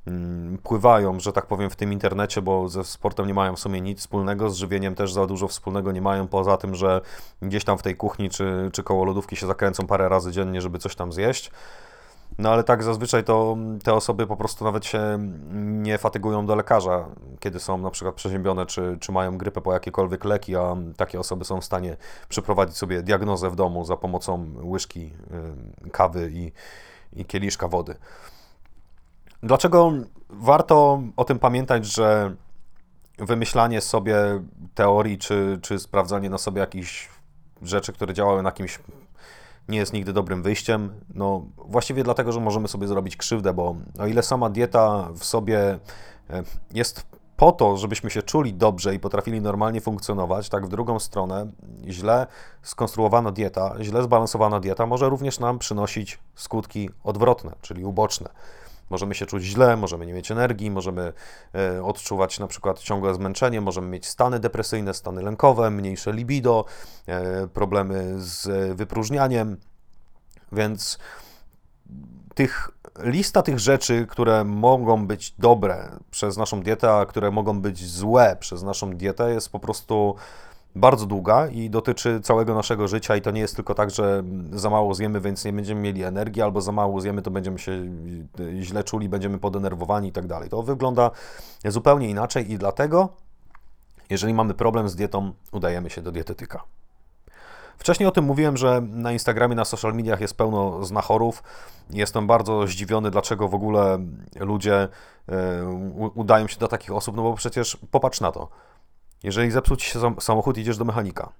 Mm, 0.08 0.58
pływają, 0.58 1.20
że 1.20 1.34
tak 1.34 1.46
powiem, 1.46 1.70
w 1.70 1.76
tym 1.76 1.94
internecie, 1.94 2.41
bo 2.41 2.70
ze 2.70 2.84
sportem 2.84 3.28
nie 3.28 3.34
mają 3.34 3.56
w 3.56 3.60
sumie 3.60 3.82
nic 3.82 4.00
wspólnego, 4.00 4.50
z 4.50 4.58
żywieniem 4.58 4.96
też 4.96 5.13
za 5.13 5.28
dużo 5.28 5.48
wspólnego 5.48 5.91
nie 5.91 6.02
mają, 6.02 6.28
poza 6.28 6.58
tym, 6.58 6.76
że 6.76 7.02
gdzieś 7.41 7.63
tam 7.63 7.78
w 7.78 7.84
tej 7.84 7.96
kuchni 7.96 8.30
czy, 8.30 8.70
czy 8.74 8.84
koło 8.84 9.06
lodówki 9.06 9.36
się 9.36 9.48
zakręcą 9.48 9.88
parę 9.88 10.10
razy 10.10 10.32
dziennie, 10.32 10.62
żeby 10.62 10.80
coś 10.80 10.96
tam 10.96 11.13
zjeść. 11.13 11.52
No 12.39 12.50
ale 12.50 12.63
tak 12.63 12.84
zazwyczaj 12.84 13.23
to 13.23 13.58
te 13.84 13.93
osoby 13.93 14.28
po 14.28 14.38
prostu 14.38 14.65
nawet 14.65 14.86
się 14.86 15.19
nie 15.56 15.97
fatygują 15.97 16.45
do 16.45 16.56
lekarza, 16.56 17.06
kiedy 17.39 17.60
są 17.60 17.78
na 17.78 17.91
przykład 17.91 18.15
przeziębione, 18.15 18.65
czy, 18.65 18.97
czy 19.00 19.12
mają 19.12 19.38
grypę 19.38 19.62
po 19.62 19.73
jakiekolwiek 19.73 20.26
leki, 20.26 20.56
a 20.56 20.76
takie 20.97 21.19
osoby 21.19 21.45
są 21.45 21.62
w 21.62 21.65
stanie 21.65 21.97
przeprowadzić 22.30 22.78
sobie 22.78 23.02
diagnozę 23.02 23.50
w 23.50 23.56
domu 23.56 23.86
za 23.86 23.97
pomocą 23.97 24.45
łyżki 24.63 25.13
y, 25.86 25.89
kawy 25.89 26.32
i, 26.34 26.52
i 27.13 27.26
kieliszka 27.26 27.67
wody. 27.67 27.95
Dlaczego 29.43 29.91
warto 30.30 31.02
o 31.17 31.23
tym 31.23 31.39
pamiętać, 31.39 31.86
że 31.86 32.36
wymyślanie 33.17 33.82
sobie 33.82 34.15
teorii, 34.76 35.17
czy, 35.17 35.60
czy 35.62 35.80
sprawdzanie 35.80 36.30
na 36.30 36.38
sobie 36.38 36.60
jakichś 36.60 37.10
rzeczy, 37.62 37.93
które 37.93 38.13
działały 38.13 38.43
na 38.43 38.52
kimś, 38.52 38.80
nie 39.69 39.77
jest 39.77 39.93
nigdy 39.93 40.13
dobrym 40.13 40.43
wyjściem? 40.43 40.91
No, 41.13 41.45
właściwie 41.58 42.03
dlatego, 42.03 42.32
że 42.32 42.39
możemy 42.39 42.67
sobie 42.67 42.88
zrobić 42.88 43.17
krzywdę, 43.17 43.53
bo 43.53 43.75
o 43.99 44.08
ile 44.08 44.23
sama 44.23 44.49
dieta 44.49 45.10
w 45.15 45.25
sobie 45.25 45.60
e, 46.30 46.43
jest 46.73 47.06
po 47.38 47.51
to, 47.51 47.77
żebyśmy 47.77 48.10
się 48.10 48.21
czuli 48.21 48.53
dobrze 48.53 48.95
i 48.95 48.99
potrafili 48.99 49.41
normalnie 49.41 49.82
funkcjonować, 49.82 50.49
tak 50.49 50.65
w 50.65 50.69
drugą 50.69 50.99
stronę 50.99 51.47
źle 51.88 52.27
skonstruowana 52.62 53.32
dieta, 53.32 53.75
źle 53.82 54.03
zbalansowana 54.03 54.60
dieta 54.60 54.86
może 54.86 55.10
również 55.10 55.39
nam 55.39 55.60
przynosić 55.60 56.19
skutki 56.36 56.89
odwrotne, 57.03 57.56
czyli 57.62 57.86
uboczne. 57.86 58.30
Możemy 58.89 59.15
się 59.15 59.26
czuć 59.26 59.43
źle, 59.43 59.78
możemy 59.78 60.06
nie 60.06 60.13
mieć 60.13 60.32
energii, 60.32 60.71
możemy 60.71 61.13
e, 61.56 61.84
odczuwać 61.84 62.39
na 62.39 62.47
przykład 62.47 62.80
ciągłe 62.80 63.13
zmęczenie, 63.13 63.62
możemy 63.62 63.88
mieć 63.88 64.06
stany 64.06 64.39
depresyjne, 64.39 64.93
stany 64.93 65.21
lękowe, 65.21 65.71
mniejsze 65.71 66.13
libido, 66.13 66.65
e, 67.08 67.47
problemy 67.47 68.15
z 68.17 68.47
wypróżnianiem. 68.78 69.58
Więc 70.52 71.00
tych, 72.36 72.69
lista 73.00 73.41
tych 73.41 73.60
rzeczy, 73.60 74.06
które 74.10 74.43
mogą 74.43 75.08
być 75.08 75.32
dobre 75.39 75.91
przez 76.12 76.38
naszą 76.38 76.62
dietę, 76.62 76.93
a 76.93 77.06
które 77.06 77.32
mogą 77.32 77.62
być 77.62 77.86
złe 77.86 78.38
przez 78.39 78.63
naszą 78.63 78.93
dietę, 78.93 79.34
jest 79.34 79.52
po 79.52 79.60
prostu 79.60 80.15
bardzo 80.78 81.06
długa 81.06 81.48
i 81.48 81.70
dotyczy 81.70 82.22
całego 82.22 82.56
naszego 82.56 82.88
życia 82.88 83.16
i 83.16 83.22
to 83.22 83.32
nie 83.32 83.42
jest 83.42 83.56
tylko 83.56 83.74
tak, 83.76 83.92
że 83.92 84.24
za 84.52 84.70
mało 84.70 84.94
zjemy, 84.94 85.22
więc 85.22 85.46
nie 85.46 85.54
będziemy 85.54 85.82
mieli 85.82 86.04
energii, 86.04 86.42
albo 86.42 86.62
za 86.62 86.72
mało 86.72 87.02
zjemy, 87.02 87.22
to 87.22 87.32
będziemy 87.32 87.60
się 87.60 87.72
źle 88.62 88.84
czuli, 88.84 89.10
będziemy 89.10 89.38
podenerwowani 89.40 90.08
i 90.08 90.12
tak 90.12 90.28
dalej. 90.28 90.50
To 90.50 90.63
wygląda 90.63 91.12
zupełnie 91.66 92.10
inaczej 92.10 92.52
i 92.52 92.58
dlatego, 92.58 93.10
jeżeli 94.10 94.34
mamy 94.34 94.54
problem 94.54 94.90
z 94.90 94.96
dietą, 94.96 95.32
udajemy 95.52 95.90
się 95.90 96.02
do 96.02 96.12
dietetyka. 96.12 96.63
Wcześniej 97.78 98.10
o 98.10 98.12
tym 98.12 98.26
mówiłem, 98.26 98.58
że 98.58 98.82
na 98.82 99.12
Instagramie, 99.12 99.56
na 99.56 99.66
social 99.66 99.94
mediach 99.94 100.22
jest 100.22 100.38
pełno 100.38 100.84
znachorów. 100.86 101.44
Jestem 101.90 102.28
bardzo 102.28 102.68
zdziwiony, 102.68 103.12
dlaczego 103.12 103.48
w 103.48 103.56
ogóle 103.56 104.00
ludzie 104.40 104.88
e, 105.30 105.66
udają 106.16 106.48
się 106.48 106.60
do 106.60 106.68
takich 106.68 106.92
osób, 106.92 107.16
no 107.16 107.24
bo 107.24 107.34
przecież 107.34 107.78
popatrz 107.92 108.22
na 108.22 108.32
to. 108.32 108.50
Jeżeli 109.23 109.51
zepsuł 109.51 109.77
ci 109.77 109.89
się 109.89 110.15
samochód, 110.19 110.58
idziesz 110.58 110.77
do 110.77 110.86
mechanika. 110.86 111.32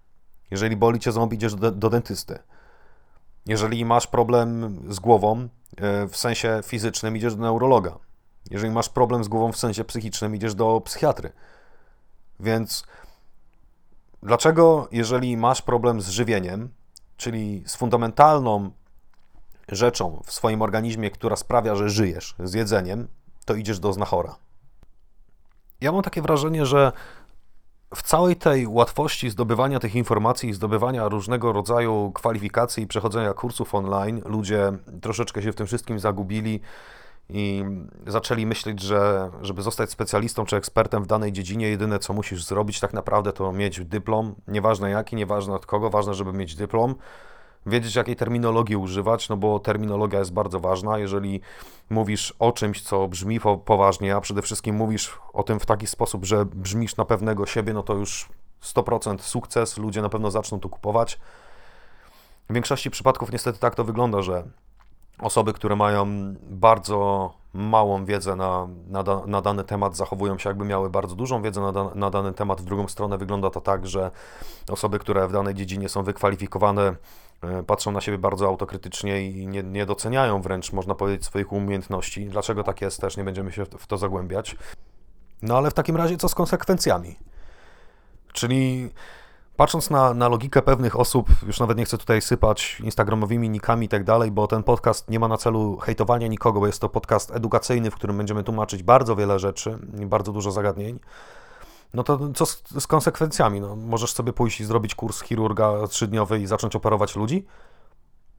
Jeżeli 0.52 0.76
boli 0.76 1.00
cię 1.00 1.12
ząb, 1.12 1.34
idziesz 1.34 1.56
do, 1.56 1.72
do 1.72 1.90
dentysty. 1.90 2.40
Jeżeli 3.46 3.86
masz 3.86 4.08
problem 4.08 4.80
z 4.90 5.00
głową, 5.00 5.48
e, 5.78 6.08
w 6.08 6.18
sensie 6.18 6.60
fizycznym, 6.64 7.18
idziesz 7.18 7.36
do 7.36 7.42
neurologa. 7.42 7.98
Jeżeli 8.52 8.74
masz 8.74 8.90
problem 8.90 9.24
z 9.24 9.28
głową 9.28 9.52
w 9.52 9.58
sensie 9.58 9.84
psychicznym, 9.84 10.36
idziesz 10.36 10.56
do 10.56 10.82
psychiatry. 10.82 11.32
Więc 12.40 12.84
dlaczego, 14.24 14.88
jeżeli 14.92 15.38
masz 15.38 15.62
problem 15.62 16.02
z 16.02 16.10
żywieniem, 16.10 16.70
czyli 17.18 17.64
z 17.66 17.76
fundamentalną 17.76 18.72
rzeczą 19.72 20.22
w 20.26 20.32
swoim 20.32 20.62
organizmie, 20.62 21.12
która 21.12 21.36
sprawia, 21.36 21.76
że 21.76 21.90
żyjesz 21.90 22.36
z 22.44 22.54
jedzeniem, 22.54 23.08
to 23.46 23.56
idziesz 23.56 23.80
do 23.80 23.94
znachora? 23.94 24.36
Ja 25.82 25.92
mam 25.92 26.02
takie 26.02 26.22
wrażenie, 26.22 26.66
że 26.66 26.92
w 27.96 28.04
całej 28.04 28.36
tej 28.36 28.68
łatwości 28.68 29.30
zdobywania 29.30 29.80
tych 29.80 29.96
informacji, 29.96 30.54
zdobywania 30.54 31.08
różnego 31.08 31.54
rodzaju 31.54 32.12
kwalifikacji 32.12 32.84
i 32.84 32.88
przechodzenia 32.88 33.34
kursów 33.34 33.76
online, 33.76 34.22
ludzie 34.26 34.72
troszeczkę 35.02 35.42
się 35.42 35.52
w 35.52 35.56
tym 35.56 35.68
wszystkim 35.68 36.00
zagubili 36.00 36.60
i 37.30 37.64
zaczęli 38.08 38.46
myśleć, 38.46 38.82
że 38.82 39.32
żeby 39.42 39.62
zostać 39.62 39.90
specjalistą 39.90 40.46
czy 40.46 40.56
ekspertem 40.56 41.04
w 41.04 41.08
danej 41.08 41.32
dziedzinie, 41.32 41.70
jedyne 41.70 42.00
co 42.00 42.14
musisz 42.14 42.44
zrobić 42.44 42.80
tak 42.80 42.94
naprawdę 42.94 43.34
to 43.34 43.52
mieć 43.52 43.86
dyplom, 43.86 44.36
nieważne 44.48 44.90
jaki, 44.90 45.16
nieważne 45.16 45.54
od 45.54 45.66
kogo, 45.66 45.90
ważne, 45.90 46.14
żeby 46.14 46.34
mieć 46.34 46.56
dyplom 46.56 46.96
wiedzieć, 47.66 47.96
jakiej 47.96 48.16
terminologii 48.16 48.76
używać, 48.76 49.30
no 49.30 49.38
bo 49.38 49.60
terminologia 49.60 50.20
jest 50.20 50.34
bardzo 50.34 50.60
ważna. 50.60 50.98
Jeżeli 50.98 51.42
mówisz 51.90 52.34
o 52.40 52.52
czymś, 52.52 52.82
co 52.82 53.08
brzmi 53.08 53.40
poważnie, 53.66 54.16
a 54.16 54.22
przede 54.22 54.42
wszystkim 54.42 54.76
mówisz 54.76 55.20
o 55.34 55.44
tym 55.44 55.60
w 55.60 55.66
taki 55.66 55.88
sposób, 55.88 56.26
że 56.26 56.46
brzmisz 56.46 56.98
na 56.98 57.06
pewnego 57.06 57.46
siebie, 57.46 57.74
no 57.74 57.84
to 57.84 57.94
już 57.94 58.30
100% 58.64 59.20
sukces, 59.20 59.78
ludzie 59.78 60.02
na 60.02 60.10
pewno 60.10 60.32
zaczną 60.32 60.60
tu 60.60 60.70
kupować. 60.70 61.20
W 62.50 62.54
większości 62.54 62.92
przypadków 62.92 63.32
niestety 63.32 63.60
tak 63.60 63.76
to 63.76 63.84
wygląda, 63.84 64.22
że 64.22 64.44
osoby, 65.20 65.54
które 65.54 65.76
mają 65.76 66.08
bardzo 66.42 67.34
małą 67.54 68.06
wiedzę 68.06 68.36
na, 68.36 68.68
na, 68.88 69.04
na, 69.28 69.42
dany 69.42 69.64
temat, 69.64 69.96
zachowują 69.96 70.38
się 70.38 70.50
jakby 70.50 70.66
miały 70.66 70.90
bardzo 70.90 71.16
dużą 71.16 71.42
wiedzę 71.42 71.62
na, 71.62 71.72
da, 71.72 71.92
na 71.96 72.10
dany 72.10 72.34
temat. 72.34 72.62
W 72.62 72.64
drugą 72.64 72.88
stronę 72.88 73.18
wygląda 73.18 73.50
to 73.50 73.62
tak, 73.62 73.88
że 73.88 74.12
osoby, 74.70 75.00
które 75.00 75.28
w 75.28 75.32
danej 75.32 75.56
dziedzinie 75.56 75.90
są 75.90 76.04
wykwalifikowane, 76.04 76.96
e, 77.42 77.64
patrzą 77.64 77.92
na 77.92 78.02
siebie 78.02 78.18
bardzo 78.18 78.48
autokrytycznie 78.48 79.30
i 79.30 79.48
nie, 79.48 79.64
nie 79.64 79.86
doceniają 79.86 80.42
wręcz, 80.42 80.74
można 80.74 80.96
powiedzieć, 80.96 81.26
swoich 81.26 81.54
umiejętności. 81.54 82.26
Dlaczego 82.26 82.64
tak 82.64 82.82
jest, 82.82 83.02
też 83.02 83.18
nie 83.18 83.24
będziemy 83.24 83.52
się 83.52 83.66
w 83.66 83.88
to 83.88 83.98
zagłębiać. 83.98 84.56
No 85.42 85.58
ale 85.58 85.72
w 85.72 85.74
takim 85.74 85.96
razie 85.96 86.18
co 86.18 86.30
z 86.30 86.36
konsekwencjami? 86.36 87.16
Czyli 88.34 88.90
Patrząc 89.58 89.90
na, 89.90 90.14
na 90.14 90.28
logikę 90.28 90.62
pewnych 90.62 91.00
osób, 91.00 91.30
już 91.48 91.60
nawet 91.60 91.78
nie 91.78 91.86
chcę 91.86 91.98
tutaj 91.98 92.22
sypać 92.22 92.82
instagramowymi 92.84 93.50
nikami 93.50 93.86
i 93.86 93.90
tak 93.90 94.04
dalej, 94.04 94.32
bo 94.32 94.48
ten 94.48 94.64
podcast 94.64 95.10
nie 95.10 95.20
ma 95.20 95.28
na 95.28 95.38
celu 95.38 95.78
hejtowania 95.78 96.28
nikogo, 96.28 96.60
bo 96.60 96.68
jest 96.68 96.82
to 96.82 96.90
podcast 96.90 97.32
edukacyjny, 97.36 97.92
w 97.92 97.96
którym 97.96 98.18
będziemy 98.18 98.44
tłumaczyć 98.44 98.84
bardzo 98.84 99.16
wiele 99.16 99.40
rzeczy 99.40 99.78
bardzo 100.06 100.32
dużo 100.32 100.52
zagadnień. 100.52 101.00
No 101.94 102.04
to 102.04 102.20
co 102.34 102.46
z, 102.46 102.64
z 102.80 102.88
konsekwencjami? 102.88 103.62
No, 103.62 103.76
możesz 103.76 104.14
sobie 104.14 104.34
pójść 104.34 104.60
i 104.60 104.66
zrobić 104.66 104.96
kurs 104.96 105.22
chirurga 105.22 105.88
trzydniowy 105.88 106.40
i 106.40 106.48
zacząć 106.48 106.76
operować 106.76 107.16
ludzi? 107.16 107.46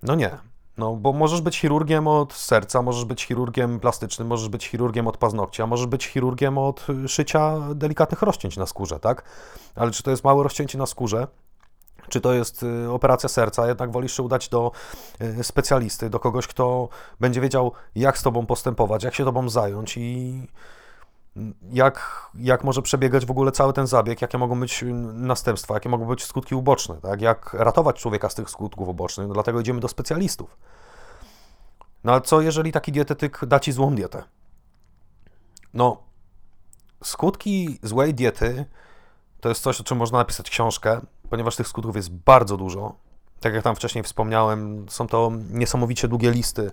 No 0.03 0.15
nie. 0.15 0.39
No, 0.79 0.97
bo 0.97 1.12
możesz 1.12 1.41
być 1.41 1.59
chirurgiem 1.59 2.09
od 2.09 2.33
serca, 2.33 2.83
możesz 2.83 3.05
być 3.05 3.25
chirurgiem 3.25 3.81
plastycznym, 3.81 4.29
możesz 4.29 4.49
być 4.49 4.69
chirurgiem 4.69 5.07
od 5.07 5.17
paznokcia, 5.17 5.67
możesz 5.67 5.87
być 5.87 6.07
chirurgiem 6.07 6.59
od 6.59 6.87
szycia 7.07 7.57
delikatnych 7.75 8.23
rozcięć 8.23 8.57
na 8.57 8.67
skórze, 8.67 9.01
tak? 9.01 9.25
Ale 9.75 9.91
czy 9.91 10.03
to 10.03 10.11
jest 10.11 10.25
małe 10.25 10.43
rozcięcie 10.43 10.79
na 10.79 10.87
skórze, 10.87 11.27
czy 12.09 12.21
to 12.21 12.33
jest 12.33 12.62
y, 12.62 12.91
operacja 12.91 13.29
serca, 13.29 13.69
jednak 13.69 13.93
wolisz 13.93 14.17
się 14.17 14.23
udać 14.23 14.49
do 14.49 14.73
y, 15.21 15.45
specjalisty, 15.45 16.11
do 16.11 16.21
kogoś, 16.21 16.47
kto 16.47 16.88
będzie 17.21 17.41
wiedział, 17.41 17.73
jak 17.95 18.19
z 18.19 18.23
tobą 18.23 18.47
postępować, 18.47 19.05
jak 19.05 19.14
się 19.14 19.25
tobą 19.25 19.49
zająć 19.49 19.97
i 19.97 20.43
jak, 21.72 22.29
jak 22.35 22.64
może 22.64 22.83
przebiegać 22.83 23.27
w 23.27 23.31
ogóle 23.31 23.53
cały 23.53 23.72
ten 23.72 23.87
zabieg, 23.87 24.22
jakie 24.22 24.38
mogą 24.38 24.61
być 24.61 24.85
następstwa, 25.12 25.74
jakie 25.74 25.88
mogą 25.88 26.07
być 26.07 26.24
skutki 26.24 26.55
uboczne, 26.55 26.94
tak? 26.94 27.20
jak 27.20 27.55
ratować 27.55 28.01
człowieka 28.01 28.29
z 28.29 28.35
tych 28.35 28.51
skutków 28.51 28.88
ubocznych. 28.88 29.29
No 29.29 29.35
dlatego 29.35 29.61
idziemy 29.61 29.81
do 29.81 29.88
specjalistów. 29.88 30.57
No 32.05 32.12
ale 32.12 32.20
co 32.20 32.40
jeżeli 32.40 32.72
taki 32.72 32.92
dietetyk 32.92 33.40
da 33.46 33.61
ci 33.61 33.72
złą 33.72 33.94
dietę? 33.94 34.22
No, 35.74 36.03
skutki 37.05 37.79
złej 37.83 38.14
diety 38.14 38.64
to 39.40 39.48
jest 39.48 39.62
coś, 39.62 39.81
o 39.81 39.85
czym 39.85 39.98
można 39.98 40.18
napisać 40.18 40.51
książkę, 40.51 41.01
ponieważ 41.31 41.57
tych 41.57 41.68
skutków 41.68 41.96
jest 41.96 42.11
bardzo 42.11 42.57
dużo. 42.57 42.94
Tak 43.40 43.55
jak 43.55 43.62
tam 43.62 43.77
wcześniej 43.77 44.05
wspomniałem, 44.05 44.87
są 44.88 45.07
to 45.07 45.33
niesamowicie 45.51 46.09
długie 46.09 46.31
listy 46.31 46.70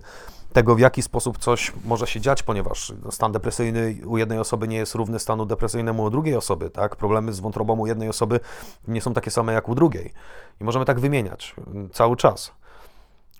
tego, 0.52 0.74
w 0.74 0.78
jaki 0.78 1.02
sposób 1.02 1.38
coś 1.38 1.72
może 1.84 2.06
się 2.06 2.20
dziać, 2.20 2.42
ponieważ 2.42 2.92
stan 3.10 3.32
depresyjny 3.32 3.96
u 4.06 4.18
jednej 4.18 4.38
osoby 4.38 4.68
nie 4.68 4.76
jest 4.76 4.94
równy 4.94 5.18
stanu 5.18 5.46
depresyjnemu 5.46 6.02
u 6.02 6.10
drugiej 6.10 6.36
osoby, 6.36 6.70
tak? 6.70 6.96
Problemy 6.96 7.32
z 7.32 7.40
wątrobą 7.40 7.78
u 7.78 7.86
jednej 7.86 8.08
osoby 8.08 8.40
nie 8.88 9.00
są 9.00 9.14
takie 9.14 9.30
same 9.30 9.52
jak 9.52 9.68
u 9.68 9.74
drugiej. 9.74 10.12
I 10.60 10.64
możemy 10.64 10.84
tak 10.84 11.00
wymieniać 11.00 11.54
cały 11.92 12.16
czas. 12.16 12.52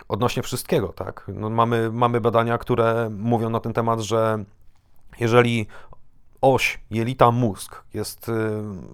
Odnośnie 0.08 0.42
wszystkiego, 0.42 0.88
tak? 0.88 1.24
No 1.28 1.50
mamy, 1.50 1.90
mamy 1.92 2.20
badania, 2.20 2.58
które 2.58 3.10
mówią 3.10 3.50
na 3.50 3.60
ten 3.60 3.72
temat, 3.72 4.00
że 4.00 4.44
jeżeli 5.20 5.66
oś 6.40 6.80
jelita-mózg 6.90 7.84
jest 7.94 8.28
y, 8.28 8.32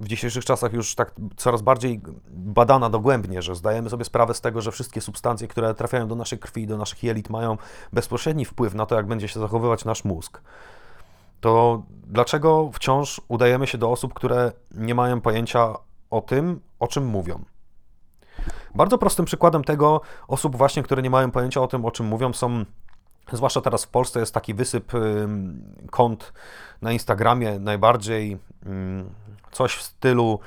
w 0.00 0.08
dzisiejszych 0.08 0.44
czasach 0.44 0.72
już 0.72 0.94
tak 0.94 1.14
coraz 1.36 1.62
bardziej 1.62 2.00
badana 2.30 2.90
dogłębnie, 2.90 3.42
że 3.42 3.54
zdajemy 3.54 3.90
sobie 3.90 4.04
sprawę 4.04 4.34
z 4.34 4.40
tego, 4.40 4.60
że 4.60 4.72
wszystkie 4.72 5.00
substancje, 5.00 5.48
które 5.48 5.74
trafiają 5.74 6.08
do 6.08 6.14
naszej 6.14 6.38
krwi, 6.38 6.66
do 6.66 6.76
naszych 6.76 7.02
jelit 7.02 7.30
mają 7.30 7.56
bezpośredni 7.92 8.44
wpływ 8.44 8.74
na 8.74 8.86
to, 8.86 8.94
jak 8.94 9.06
będzie 9.06 9.28
się 9.28 9.40
zachowywać 9.40 9.84
nasz 9.84 10.04
mózg. 10.04 10.40
To 11.40 11.82
dlaczego 12.06 12.70
wciąż 12.72 13.20
udajemy 13.28 13.66
się 13.66 13.78
do 13.78 13.90
osób, 13.90 14.14
które 14.14 14.52
nie 14.70 14.94
mają 14.94 15.20
pojęcia 15.20 15.74
o 16.10 16.20
tym, 16.20 16.60
o 16.78 16.88
czym 16.88 17.06
mówią? 17.06 17.44
Bardzo 18.74 18.98
prostym 18.98 19.24
przykładem 19.24 19.64
tego 19.64 20.00
osób 20.28 20.56
właśnie, 20.56 20.82
które 20.82 21.02
nie 21.02 21.10
mają 21.10 21.30
pojęcia 21.30 21.60
o 21.60 21.66
tym, 21.66 21.84
o 21.84 21.90
czym 21.90 22.06
mówią, 22.06 22.32
są 22.32 22.64
Zwłaszcza 23.32 23.60
teraz 23.60 23.84
w 23.84 23.88
Polsce 23.88 24.20
jest 24.20 24.34
taki 24.34 24.54
wysyp 24.54 24.92
kont 25.90 26.32
na 26.82 26.92
Instagramie, 26.92 27.58
najbardziej 27.58 28.38
coś 29.52 29.74
w 29.74 29.82
stylu 29.82 30.40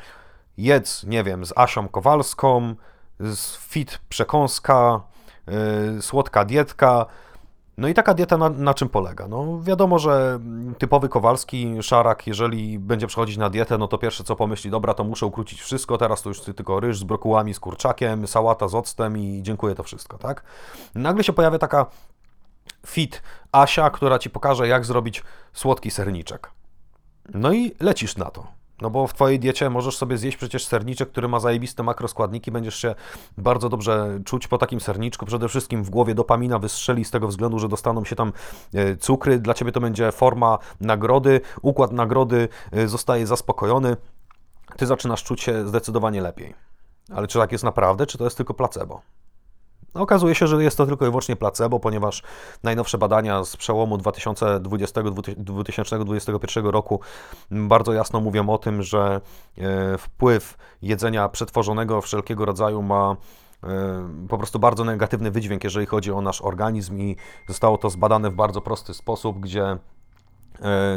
jedz, 0.57 1.03
nie 1.03 1.23
wiem, 1.23 1.45
z 1.45 1.53
Asią 1.55 1.87
Kowalską, 1.87 2.75
z 3.19 3.57
fit 3.57 3.99
przekąska, 4.09 5.01
y, 5.97 6.01
słodka 6.01 6.45
dietka. 6.45 7.05
No 7.77 7.87
i 7.87 7.93
taka 7.93 8.13
dieta 8.13 8.37
na, 8.37 8.49
na, 8.49 8.73
czym 8.73 8.89
polega? 8.89 9.27
No 9.27 9.61
wiadomo, 9.61 9.99
że 9.99 10.39
typowy 10.77 11.09
Kowalski, 11.09 11.83
szarak, 11.83 12.27
jeżeli 12.27 12.79
będzie 12.79 13.07
przechodzić 13.07 13.37
na 13.37 13.49
dietę, 13.49 13.77
no 13.77 13.87
to 13.87 13.97
pierwsze 13.97 14.23
co 14.23 14.35
pomyśli, 14.35 14.71
dobra, 14.71 14.93
to 14.93 15.03
muszę 15.03 15.25
ukrócić 15.25 15.61
wszystko, 15.61 15.97
teraz 15.97 16.21
to 16.21 16.29
już 16.29 16.41
tylko 16.41 16.79
ryż 16.79 16.99
z 16.99 17.03
brokułami, 17.03 17.53
z 17.53 17.59
kurczakiem, 17.59 18.27
sałata 18.27 18.67
z 18.67 18.75
octem 18.75 19.17
i 19.17 19.43
dziękuję 19.43 19.75
to 19.75 19.83
wszystko, 19.83 20.17
tak? 20.17 20.43
Nagle 20.95 21.23
się 21.23 21.33
pojawia 21.33 21.59
taka 21.59 21.85
fit 22.85 23.21
Asia, 23.51 23.89
która 23.89 24.19
ci 24.19 24.29
pokaże, 24.29 24.67
jak 24.67 24.85
zrobić 24.85 25.23
słodki 25.53 25.91
serniczek. 25.91 26.51
No 27.33 27.53
i 27.53 27.75
lecisz 27.79 28.17
na 28.17 28.25
to. 28.25 28.47
No 28.81 28.89
bo 28.89 29.07
w 29.07 29.13
Twojej 29.13 29.39
diecie 29.39 29.69
możesz 29.69 29.97
sobie 29.97 30.17
zjeść 30.17 30.37
przecież 30.37 30.65
serniczek, 30.65 31.09
który 31.09 31.27
ma 31.27 31.39
zajebiste 31.39 31.83
makroskładniki, 31.83 32.51
będziesz 32.51 32.75
się 32.75 32.95
bardzo 33.37 33.69
dobrze 33.69 34.19
czuć 34.25 34.47
po 34.47 34.57
takim 34.57 34.79
serniczku. 34.79 35.25
Przede 35.25 35.49
wszystkim 35.49 35.83
w 35.83 35.89
głowie 35.89 36.15
dopamina 36.15 36.59
wystrzeli 36.59 37.05
z 37.05 37.11
tego 37.11 37.27
względu, 37.27 37.59
że 37.59 37.69
dostaną 37.69 38.05
się 38.05 38.15
tam 38.15 38.33
e, 38.73 38.95
cukry. 38.95 39.39
Dla 39.39 39.53
Ciebie 39.53 39.71
to 39.71 39.81
będzie 39.81 40.11
forma 40.11 40.57
nagrody, 40.81 41.41
układ 41.61 41.91
nagrody 41.91 42.49
e, 42.71 42.87
zostaje 42.87 43.27
zaspokojony. 43.27 43.97
Ty 44.77 44.85
zaczynasz 44.85 45.23
czuć 45.23 45.41
się 45.41 45.67
zdecydowanie 45.67 46.21
lepiej. 46.21 46.53
Ale 47.13 47.27
czy 47.27 47.39
tak 47.39 47.51
jest 47.51 47.63
naprawdę, 47.63 48.05
czy 48.05 48.17
to 48.17 48.23
jest 48.23 48.37
tylko 48.37 48.53
placebo? 48.53 49.01
No, 49.95 50.01
okazuje 50.01 50.36
się, 50.36 50.47
że 50.47 50.63
jest 50.63 50.77
to 50.77 50.86
tylko 50.86 51.05
i 51.05 51.10
wyłącznie 51.10 51.36
placebo, 51.36 51.79
ponieważ 51.79 52.23
najnowsze 52.63 52.97
badania 52.97 53.43
z 53.43 53.58
przełomu 53.58 53.97
2020-2021 53.97 56.69
roku 56.69 56.99
bardzo 57.51 57.93
jasno 57.93 58.21
mówią 58.21 58.49
o 58.49 58.58
tym, 58.58 58.84
że 58.84 59.21
e, 59.58 59.97
wpływ 59.97 60.58
jedzenia 60.81 61.29
przetworzonego 61.29 62.01
wszelkiego 62.01 62.45
rodzaju 62.45 62.81
ma 62.81 63.15
e, 63.63 63.67
po 64.29 64.38
prostu 64.38 64.60
bardzo 64.60 64.84
negatywny 64.84 65.31
wydźwięk, 65.31 65.63
jeżeli 65.63 65.86
chodzi 65.86 66.12
o 66.12 66.21
nasz 66.21 66.41
organizm 66.41 66.99
i 66.99 67.15
zostało 67.47 67.77
to 67.77 67.89
zbadane 67.89 68.29
w 68.29 68.36
bardzo 68.36 68.62
prosty 68.62 68.93
sposób, 68.93 69.39
gdzie 69.39 69.77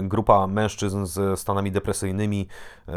grupa 0.03 0.47
mężczyzn 0.47 1.07
z 1.07 1.41
stanami 1.41 1.73
depresyjnymi, 1.73 2.47
e, 2.89 2.93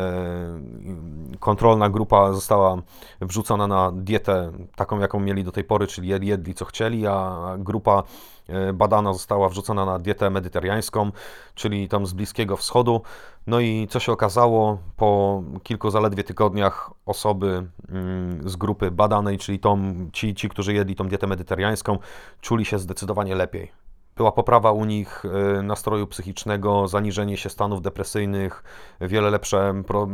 kontrolna 1.39 1.89
grupa 1.89 2.33
została 2.33 2.81
wrzucona 3.21 3.67
na 3.67 3.91
dietę 3.91 4.51
taką, 4.75 4.99
jaką 4.99 5.19
mieli 5.19 5.43
do 5.43 5.51
tej 5.51 5.63
pory, 5.63 5.87
czyli 5.87 6.07
jedli 6.07 6.53
co 6.53 6.65
chcieli, 6.65 7.07
a 7.07 7.39
grupa 7.57 8.03
e, 8.47 8.73
badana 8.73 9.13
została 9.13 9.49
wrzucona 9.49 9.85
na 9.85 9.99
dietę 9.99 10.29
medyteriańską, 10.29 11.11
czyli 11.55 11.87
tam 11.87 12.05
z 12.05 12.13
Bliskiego 12.13 12.57
Wschodu. 12.57 13.01
No 13.47 13.59
i 13.59 13.87
co 13.89 13.99
się 13.99 14.11
okazało, 14.11 14.77
po 14.97 15.43
kilku 15.63 15.89
zaledwie 15.89 16.23
tygodniach 16.23 16.91
osoby 17.05 17.67
mm, 17.89 18.49
z 18.49 18.55
grupy 18.55 18.91
badanej, 18.91 19.37
czyli 19.37 19.59
tą, 19.59 19.95
ci, 20.13 20.35
ci, 20.35 20.49
którzy 20.49 20.73
jedli 20.73 20.95
tą 20.95 21.07
dietę 21.07 21.27
medyteriańską, 21.27 21.97
czuli 22.41 22.65
się 22.65 22.79
zdecydowanie 22.79 23.35
lepiej 23.35 23.90
była 24.15 24.31
poprawa 24.31 24.71
u 24.71 24.85
nich 24.85 25.25
y, 25.59 25.63
nastroju 25.63 26.07
psychicznego, 26.07 26.87
zaniżenie 26.87 27.37
się 27.37 27.49
stanów 27.49 27.81
depresyjnych, 27.81 28.63
wiele 29.01 29.29
lepsze 29.29 29.83
pro, 29.87 30.07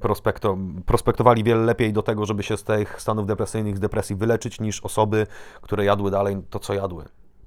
prospekto, 0.00 0.56
prospektowali 0.86 1.44
wiele 1.44 1.64
lepiej 1.64 1.92
do 1.92 2.02
tego, 2.02 2.26
żeby 2.26 2.42
się 2.42 2.56
z 2.56 2.64
tych 2.64 3.00
stanów 3.00 3.26
depresyjnych, 3.26 3.76
z 3.76 3.80
depresji 3.80 4.16
wyleczyć, 4.16 4.60
niż 4.60 4.80
osoby, 4.80 5.26
które 5.62 5.84
jadły 5.84 6.10
dalej 6.10 6.36
to, 6.50 6.58
co 6.58 6.74
jadły. 6.74 7.04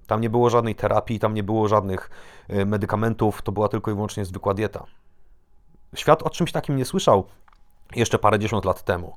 Tam 0.08 0.22
nie 0.22 0.30
było 0.30 0.50
żadnej 0.50 0.76
terapii, 0.76 1.20
tam 1.20 1.34
nie 1.34 1.44
było 1.44 1.68
żadnych 1.68 2.10
y, 2.50 2.66
medykamentów, 2.66 3.42
to 3.42 3.52
była 3.52 3.68
tylko 3.68 3.92
i 3.92 3.94
wyłącznie 3.94 4.26
zwykła 4.26 4.54
dieta. 4.54 4.86
Świat 5.96 6.24
o 6.24 6.30
czymś 6.30 6.52
takim 6.52 6.76
nie 6.76 6.86
słyszał 6.86 7.26
jeszcze 7.96 8.20
parędziesiąt 8.20 8.66
lat 8.66 8.84
temu. 8.84 9.16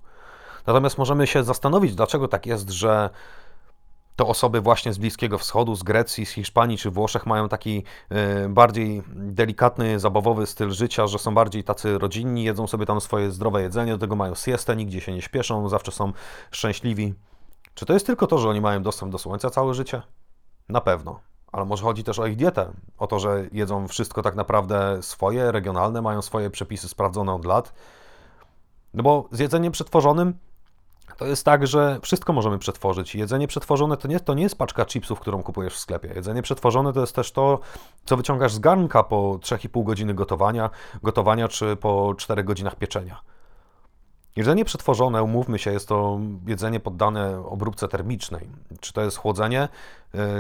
Natomiast 0.67 0.99
możemy 0.99 1.27
się 1.27 1.45
zastanowić, 1.45 1.95
dlaczego 1.95 2.29
tak 2.29 2.47
jest, 2.47 2.71
że 2.71 3.11
to 4.19 4.29
osoby 4.29 4.61
właśnie 4.61 4.93
z 4.93 4.99
Bliskiego 4.99 5.39
Wschodu, 5.39 5.75
z 5.75 5.83
Grecji, 5.83 6.27
z 6.27 6.31
Hiszpanii 6.31 6.79
czy 6.79 6.91
Włoszech 6.91 7.27
mają 7.27 7.49
taki 7.49 7.83
y, 8.45 8.49
bardziej 8.49 9.03
delikatny, 9.15 10.01
zabawowy 10.01 10.47
styl 10.47 10.71
życia, 10.71 11.07
że 11.07 11.19
są 11.19 11.35
bardziej 11.35 11.65
tacy 11.65 11.99
rodzinni, 11.99 12.45
jedzą 12.45 12.67
sobie 12.67 12.87
tam 12.87 13.01
swoje 13.01 13.31
zdrowe 13.31 13.63
jedzenie, 13.63 13.93
do 13.93 13.99
tego 13.99 14.17
mają 14.17 14.35
siestę, 14.35 14.77
nigdzie 14.77 15.01
się 15.01 15.13
nie 15.13 15.23
śpieszą, 15.23 15.69
zawsze 15.69 15.93
są 15.93 16.13
szczęśliwi. 16.51 17.15
Czy 17.75 17.87
to 17.87 17.93
jest 17.93 18.07
tylko 18.07 18.27
to, 18.27 18.39
że 18.39 18.49
oni 18.49 18.61
mają 18.61 18.83
dostęp 18.83 19.13
do 19.13 19.19
słońca 19.19 19.51
całe 19.51 19.75
życie? 19.75 20.03
Na 20.69 20.81
pewno. 20.81 21.21
Ale 21.53 21.65
może 21.65 21.85
chodzi 21.85 22.05
też 22.05 22.19
o 22.19 22.27
ich 22.27 22.37
dietę, 22.37 22.73
o 22.99 23.07
to, 23.07 23.19
że 23.19 23.47
jedzą 23.53 23.89
wszystko 23.89 24.23
tak 24.23 24.35
naprawdę 24.35 25.03
swoje, 25.03 25.53
regionalne, 25.53 26.03
mają 26.03 26.23
swoje 26.23 26.51
przepisy 26.51 26.89
sprawdzone 26.89 27.35
od 27.35 27.45
lat. 27.45 27.73
No 28.95 29.03
bo 29.03 29.29
z 29.33 29.39
jedzeniem 29.39 29.73
przetworzonym 29.73 30.35
to 31.17 31.27
jest 31.27 31.45
tak, 31.45 31.67
że 31.67 31.99
wszystko 32.03 32.33
możemy 32.33 32.59
przetworzyć. 32.59 33.15
Jedzenie 33.15 33.49
przetworzone 33.49 33.97
to 33.97 34.09
nie, 34.09 34.21
to 34.21 34.35
nie 34.35 34.43
jest 34.43 34.59
paczka 34.59 34.85
chipsów, 34.85 35.21
którą 35.21 35.43
kupujesz 35.43 35.75
w 35.75 35.79
sklepie. 35.79 36.13
Jedzenie 36.15 36.43
przetworzone 36.43 36.93
to 36.93 37.01
jest 37.01 37.15
też 37.15 37.33
to, 37.33 37.61
co 38.05 38.17
wyciągasz 38.17 38.53
z 38.53 38.59
garnka 38.59 39.03
po 39.03 39.39
3,5 39.43 39.85
godziny 39.85 40.15
gotowania, 40.15 40.71
gotowania 41.03 41.49
czy 41.49 41.77
po 41.77 42.15
4 42.19 42.45
godzinach 42.45 42.77
pieczenia. 42.77 43.21
Jedzenie 44.39 44.65
przetworzone, 44.65 45.23
umówmy 45.23 45.59
się, 45.59 45.73
jest 45.73 45.89
to 45.89 46.21
jedzenie 46.47 46.81
poddane 46.81 47.45
obróbce 47.47 47.89
termicznej. 47.89 48.49
Czy 48.81 48.93
to 48.93 49.03
jest 49.03 49.17
chłodzenie, 49.17 49.69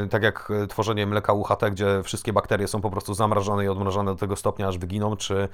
y, 0.04 0.08
tak 0.08 0.22
jak 0.22 0.52
tworzenie 0.68 1.06
mleka 1.06 1.32
UHT, 1.32 1.70
gdzie 1.70 2.02
wszystkie 2.02 2.32
bakterie 2.32 2.68
są 2.68 2.80
po 2.80 2.90
prostu 2.90 3.14
zamrażane 3.14 3.64
i 3.64 3.68
odmrażane 3.68 4.10
do 4.10 4.16
tego 4.16 4.36
stopnia, 4.36 4.68
aż 4.68 4.78
wyginą, 4.78 5.16
czy 5.16 5.48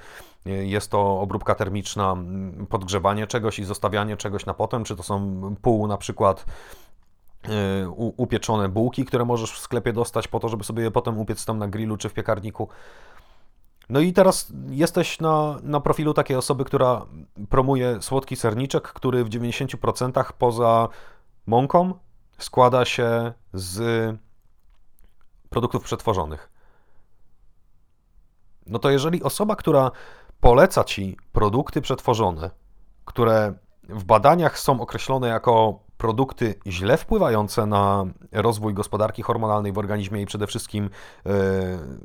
y, 0.47 0.65
jest 0.65 0.91
to 0.91 1.19
obróbka 1.19 1.55
termiczna, 1.55 2.11
mm, 2.11 2.67
podgrzewanie 2.67 3.27
czegoś 3.27 3.59
i 3.59 3.65
zostawianie 3.65 4.17
czegoś 4.17 4.45
na 4.45 4.53
potem, 4.53 4.83
czy 4.83 4.95
to 4.95 5.03
są 5.03 5.41
pół 5.61 5.87
na 5.87 5.97
przykład 5.97 6.45
upieczone 7.95 8.69
bułki, 8.69 9.05
które 9.05 9.25
możesz 9.25 9.51
w 9.51 9.59
sklepie 9.59 9.93
dostać 9.93 10.27
po 10.27 10.39
to, 10.39 10.49
żeby 10.49 10.63
sobie 10.63 10.83
je 10.83 10.91
potem 10.91 11.19
upiec 11.19 11.45
tam 11.45 11.57
na 11.57 11.67
grillu 11.67 11.97
czy 11.97 12.09
w 12.09 12.13
piekarniku. 12.13 12.69
No 13.89 13.99
i 13.99 14.13
teraz 14.13 14.53
jesteś 14.69 15.19
na, 15.19 15.57
na 15.63 15.79
profilu 15.79 16.13
takiej 16.13 16.37
osoby, 16.37 16.65
która 16.65 17.05
promuje 17.49 18.01
słodki 18.01 18.35
serniczek, 18.35 18.83
który 18.83 19.23
w 19.23 19.29
90% 19.29 20.33
poza 20.37 20.87
mąką 21.45 21.93
składa 22.37 22.85
się 22.85 23.33
z 23.53 24.17
produktów 25.49 25.83
przetworzonych. 25.83 26.49
No 28.67 28.79
to 28.79 28.89
jeżeli 28.89 29.23
osoba, 29.23 29.55
która 29.55 29.91
poleca 30.39 30.83
ci 30.83 31.17
produkty 31.31 31.81
przetworzone, 31.81 32.51
które 33.05 33.53
w 33.83 34.03
badaniach 34.03 34.59
są 34.59 34.81
określone 34.81 35.27
jako 35.27 35.79
produkty 35.97 36.55
źle 36.67 36.97
wpływające 36.97 37.65
na 37.65 38.05
rozwój 38.31 38.73
gospodarki 38.73 39.21
hormonalnej 39.21 39.71
w 39.71 39.77
organizmie 39.77 40.21
i 40.21 40.25
przede 40.25 40.47
wszystkim 40.47 40.89
e, 41.25 41.29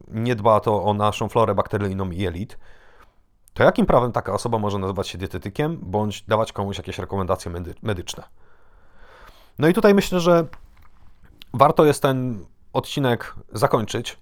nie 0.09 0.37
dba 0.37 0.61
to 0.61 0.85
o 0.85 0.95
naszą 0.95 1.29
florę 1.29 1.55
bakteryjną 1.55 2.11
i 2.11 2.19
jelit, 2.19 2.59
to 3.55 3.65
jakim 3.65 3.87
prawem 3.87 4.13
taka 4.13 4.33
osoba 4.33 4.59
może 4.59 4.79
nazywać 4.79 5.09
się 5.09 5.19
dietetykiem 5.19 5.79
bądź 5.83 6.23
dawać 6.23 6.53
komuś 6.53 6.79
jakieś 6.79 6.99
rekomendacje 6.99 7.53
medyczne? 7.83 8.23
No 9.59 9.69
i 9.69 9.75
tutaj 9.75 9.95
myślę, 9.95 10.21
że 10.21 10.47
warto 11.55 11.85
jest 11.85 12.03
ten 12.03 12.47
odcinek 12.73 13.35
zakończyć 13.53 14.19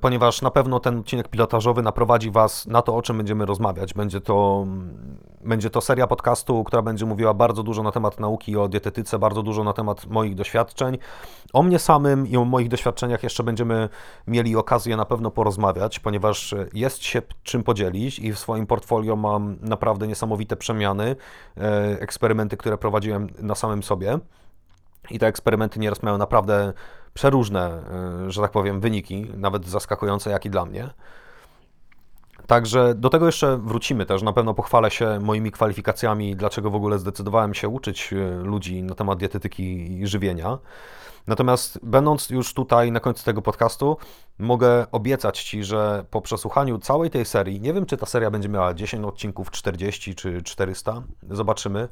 ponieważ 0.00 0.42
na 0.42 0.50
pewno 0.50 0.80
ten 0.80 0.98
odcinek 0.98 1.28
pilotażowy 1.28 1.82
naprowadzi 1.82 2.30
Was 2.30 2.66
na 2.66 2.82
to, 2.82 2.96
o 2.96 3.02
czym 3.02 3.16
będziemy 3.16 3.46
rozmawiać. 3.46 3.94
Będzie 3.94 4.20
to, 4.20 4.60
mm, 4.62 5.18
będzie 5.44 5.70
to 5.70 5.80
seria 5.80 6.06
podcastu, 6.06 6.64
która 6.64 6.82
będzie 6.82 7.06
mówiła 7.06 7.34
bardzo 7.34 7.62
dużo 7.62 7.82
na 7.82 7.92
temat 7.92 8.20
nauki 8.20 8.56
o 8.56 8.68
dietetyce, 8.68 9.18
bardzo 9.18 9.42
dużo 9.42 9.64
na 9.64 9.72
temat 9.72 10.06
moich 10.06 10.34
doświadczeń. 10.34 10.98
O 11.52 11.62
mnie 11.62 11.78
samym 11.78 12.26
i 12.26 12.36
o 12.36 12.44
moich 12.44 12.68
doświadczeniach 12.68 13.22
jeszcze 13.22 13.42
będziemy 13.42 13.88
mieli 14.26 14.56
okazję 14.56 14.96
na 14.96 15.04
pewno 15.04 15.30
porozmawiać, 15.30 15.98
ponieważ 15.98 16.54
jest 16.74 17.02
się 17.02 17.22
czym 17.42 17.62
podzielić 17.62 18.18
i 18.18 18.32
w 18.32 18.38
swoim 18.38 18.66
portfolio 18.66 19.16
mam 19.16 19.56
naprawdę 19.60 20.06
niesamowite 20.06 20.56
przemiany, 20.56 21.16
e, 21.56 22.00
eksperymenty, 22.00 22.56
które 22.56 22.78
prowadziłem 22.78 23.28
na 23.38 23.54
samym 23.54 23.82
sobie. 23.82 24.18
I 25.10 25.18
te 25.18 25.26
eksperymenty 25.26 25.80
nieraz 25.80 26.02
mają 26.02 26.18
naprawdę 26.18 26.72
przeróżne, 27.16 27.82
y, 28.26 28.30
że 28.30 28.42
tak 28.42 28.50
powiem, 28.50 28.80
wyniki, 28.80 29.26
nawet 29.36 29.66
zaskakujące, 29.66 30.30
jak 30.30 30.44
i 30.44 30.50
dla 30.50 30.64
mnie. 30.64 30.90
Także 32.46 32.94
do 32.94 33.08
tego 33.08 33.26
jeszcze 33.26 33.58
wrócimy 33.58 34.06
też. 34.06 34.22
Na 34.22 34.32
pewno 34.32 34.54
pochwalę 34.54 34.90
się 34.90 35.20
moimi 35.20 35.50
kwalifikacjami, 35.50 36.36
dlaczego 36.36 36.70
w 36.70 36.74
ogóle 36.74 36.98
zdecydowałem 36.98 37.54
się 37.54 37.68
uczyć 37.68 38.12
y, 38.12 38.34
ludzi 38.42 38.82
na 38.82 38.94
temat 38.94 39.18
dietetyki 39.18 39.98
i 40.00 40.06
żywienia. 40.06 40.58
Natomiast 41.26 41.78
będąc 41.82 42.30
już 42.30 42.54
tutaj 42.54 42.92
na 42.92 43.00
końcu 43.00 43.24
tego 43.24 43.42
podcastu, 43.42 43.96
mogę 44.38 44.86
obiecać 44.92 45.42
Ci, 45.42 45.64
że 45.64 46.04
po 46.10 46.20
przesłuchaniu 46.20 46.78
całej 46.78 47.10
tej 47.10 47.24
serii, 47.24 47.60
nie 47.60 47.72
wiem 47.72 47.86
czy 47.86 47.96
ta 47.96 48.06
seria 48.06 48.30
będzie 48.30 48.48
miała 48.48 48.74
10 48.74 49.04
odcinków, 49.04 49.50
40 49.50 50.14
czy 50.14 50.42
400, 50.42 51.02
zobaczymy. 51.30 51.88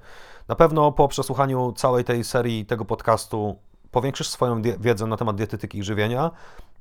Na 0.48 0.54
pewno 0.54 0.92
po 0.92 1.08
przesłuchaniu 1.08 1.72
całej 1.72 2.04
tej 2.04 2.24
serii 2.24 2.66
tego 2.66 2.84
podcastu 2.84 3.56
powiększysz 3.94 4.28
swoją 4.28 4.62
wiedzę 4.62 5.06
na 5.06 5.16
temat 5.16 5.36
dietetyki 5.36 5.78
i 5.78 5.82
żywienia 5.82 6.30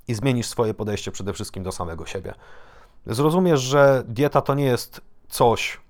i 0.08 0.14
zmienisz 0.14 0.48
swoje 0.48 0.74
podejście 0.74 1.12
przede 1.12 1.34
wszystkim 1.34 1.64
do 1.64 1.72
samego 1.72 2.06
siebie. 2.06 2.34
Zrozumiesz, 3.06 3.62
że 3.62 4.04
dieta 4.08 4.42
to 4.42 4.54
nie 4.54 4.66
jest 4.66 5.02
coś, 5.30 5.82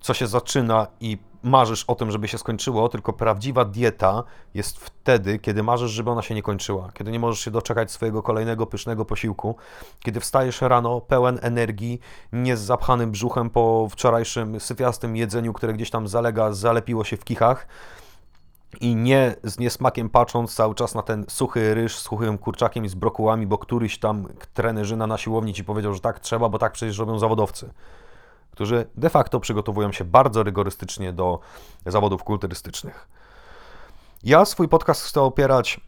co 0.00 0.14
się 0.14 0.26
zaczyna 0.26 0.86
i 1.00 1.18
marzysz 1.42 1.84
o 1.84 1.94
tym, 1.94 2.10
żeby 2.10 2.28
się 2.28 2.38
skończyło, 2.38 2.88
tylko 2.88 3.12
prawdziwa 3.12 3.64
dieta 3.64 4.24
jest 4.54 4.78
wtedy, 4.78 5.38
kiedy 5.38 5.62
marzysz, 5.62 5.90
żeby 5.90 6.10
ona 6.10 6.22
się 6.22 6.34
nie 6.34 6.42
kończyła, 6.42 6.90
kiedy 6.94 7.10
nie 7.10 7.18
możesz 7.18 7.40
się 7.40 7.50
doczekać 7.50 7.92
swojego 7.92 8.22
kolejnego 8.22 8.66
pysznego 8.66 9.04
posiłku, 9.04 9.56
kiedy 10.00 10.20
wstajesz 10.20 10.60
rano 10.60 11.00
pełen 11.00 11.38
energii, 11.42 12.00
nie 12.32 12.56
z 12.56 12.60
zapchanym 12.60 13.10
brzuchem 13.10 13.50
po 13.50 13.88
wczorajszym 13.90 14.60
syfiastym 14.60 15.16
jedzeniu, 15.16 15.52
które 15.52 15.72
gdzieś 15.72 15.90
tam 15.90 16.08
zalega, 16.08 16.52
zalepiło 16.52 17.04
się 17.04 17.16
w 17.16 17.24
kichach, 17.24 17.66
i 18.80 18.96
nie 18.96 19.34
z 19.44 19.58
niesmakiem 19.58 20.10
patrząc 20.10 20.54
cały 20.54 20.74
czas 20.74 20.94
na 20.94 21.02
ten 21.02 21.24
suchy 21.28 21.74
ryż 21.74 21.98
z 21.98 22.02
suchym 22.02 22.38
kurczakiem 22.38 22.84
i 22.84 22.88
z 22.88 22.94
brokułami, 22.94 23.46
bo 23.46 23.58
któryś 23.58 23.98
tam 23.98 24.28
trenerzyna 24.54 25.06
na 25.06 25.18
siłowni 25.18 25.54
ci 25.54 25.64
powiedział, 25.64 25.94
że 25.94 26.00
tak 26.00 26.20
trzeba, 26.20 26.48
bo 26.48 26.58
tak 26.58 26.72
przecież 26.72 26.98
robią 26.98 27.18
zawodowcy, 27.18 27.72
którzy 28.50 28.86
de 28.96 29.10
facto 29.10 29.40
przygotowują 29.40 29.92
się 29.92 30.04
bardzo 30.04 30.42
rygorystycznie 30.42 31.12
do 31.12 31.40
zawodów 31.86 32.24
kulturystycznych. 32.24 33.08
Ja 34.22 34.44
swój 34.44 34.68
podcast 34.68 35.02
chcę 35.02 35.20
opierać 35.20 35.80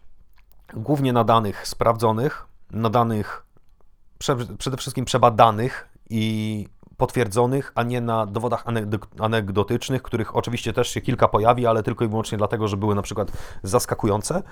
głównie 0.73 1.13
na 1.13 1.23
danych 1.23 1.67
sprawdzonych, 1.67 2.45
na 2.71 2.89
danych 2.89 3.45
przede 4.57 4.77
wszystkim 4.77 5.05
przebadanych 5.05 5.89
i 6.09 6.67
potwierdzonych, 6.97 7.71
a 7.75 7.83
nie 7.83 8.01
na 8.01 8.25
dowodach 8.25 8.63
anegdotycznych, 9.19 10.01
których 10.03 10.35
oczywiście 10.35 10.73
też 10.73 10.89
się 10.89 11.01
kilka 11.01 11.27
pojawi, 11.27 11.67
ale 11.67 11.83
tylko 11.83 12.05
i 12.05 12.07
wyłącznie 12.07 12.37
dlatego, 12.37 12.67
że 12.67 12.77
były 12.77 12.95
na 12.95 13.01
przykład 13.01 13.31
zaskakujące. 13.63 14.43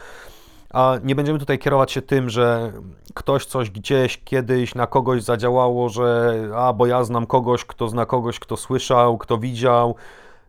A 0.69 0.97
nie 1.03 1.15
będziemy 1.15 1.39
tutaj 1.39 1.59
kierować 1.59 1.91
się 1.91 2.01
tym, 2.01 2.29
że 2.29 2.71
ktoś 3.13 3.45
coś 3.45 3.69
gdzieś 3.69 4.23
kiedyś 4.23 4.75
na 4.75 4.87
kogoś 4.87 5.23
zadziałało, 5.23 5.89
że 5.89 6.39
a 6.55 6.73
bo 6.73 6.85
ja 6.85 7.03
znam 7.03 7.25
kogoś, 7.25 7.65
kto 7.65 7.87
zna 7.87 8.05
kogoś, 8.05 8.39
kto 8.39 8.57
słyszał, 8.57 9.17
kto 9.17 9.37
widział, 9.37 9.95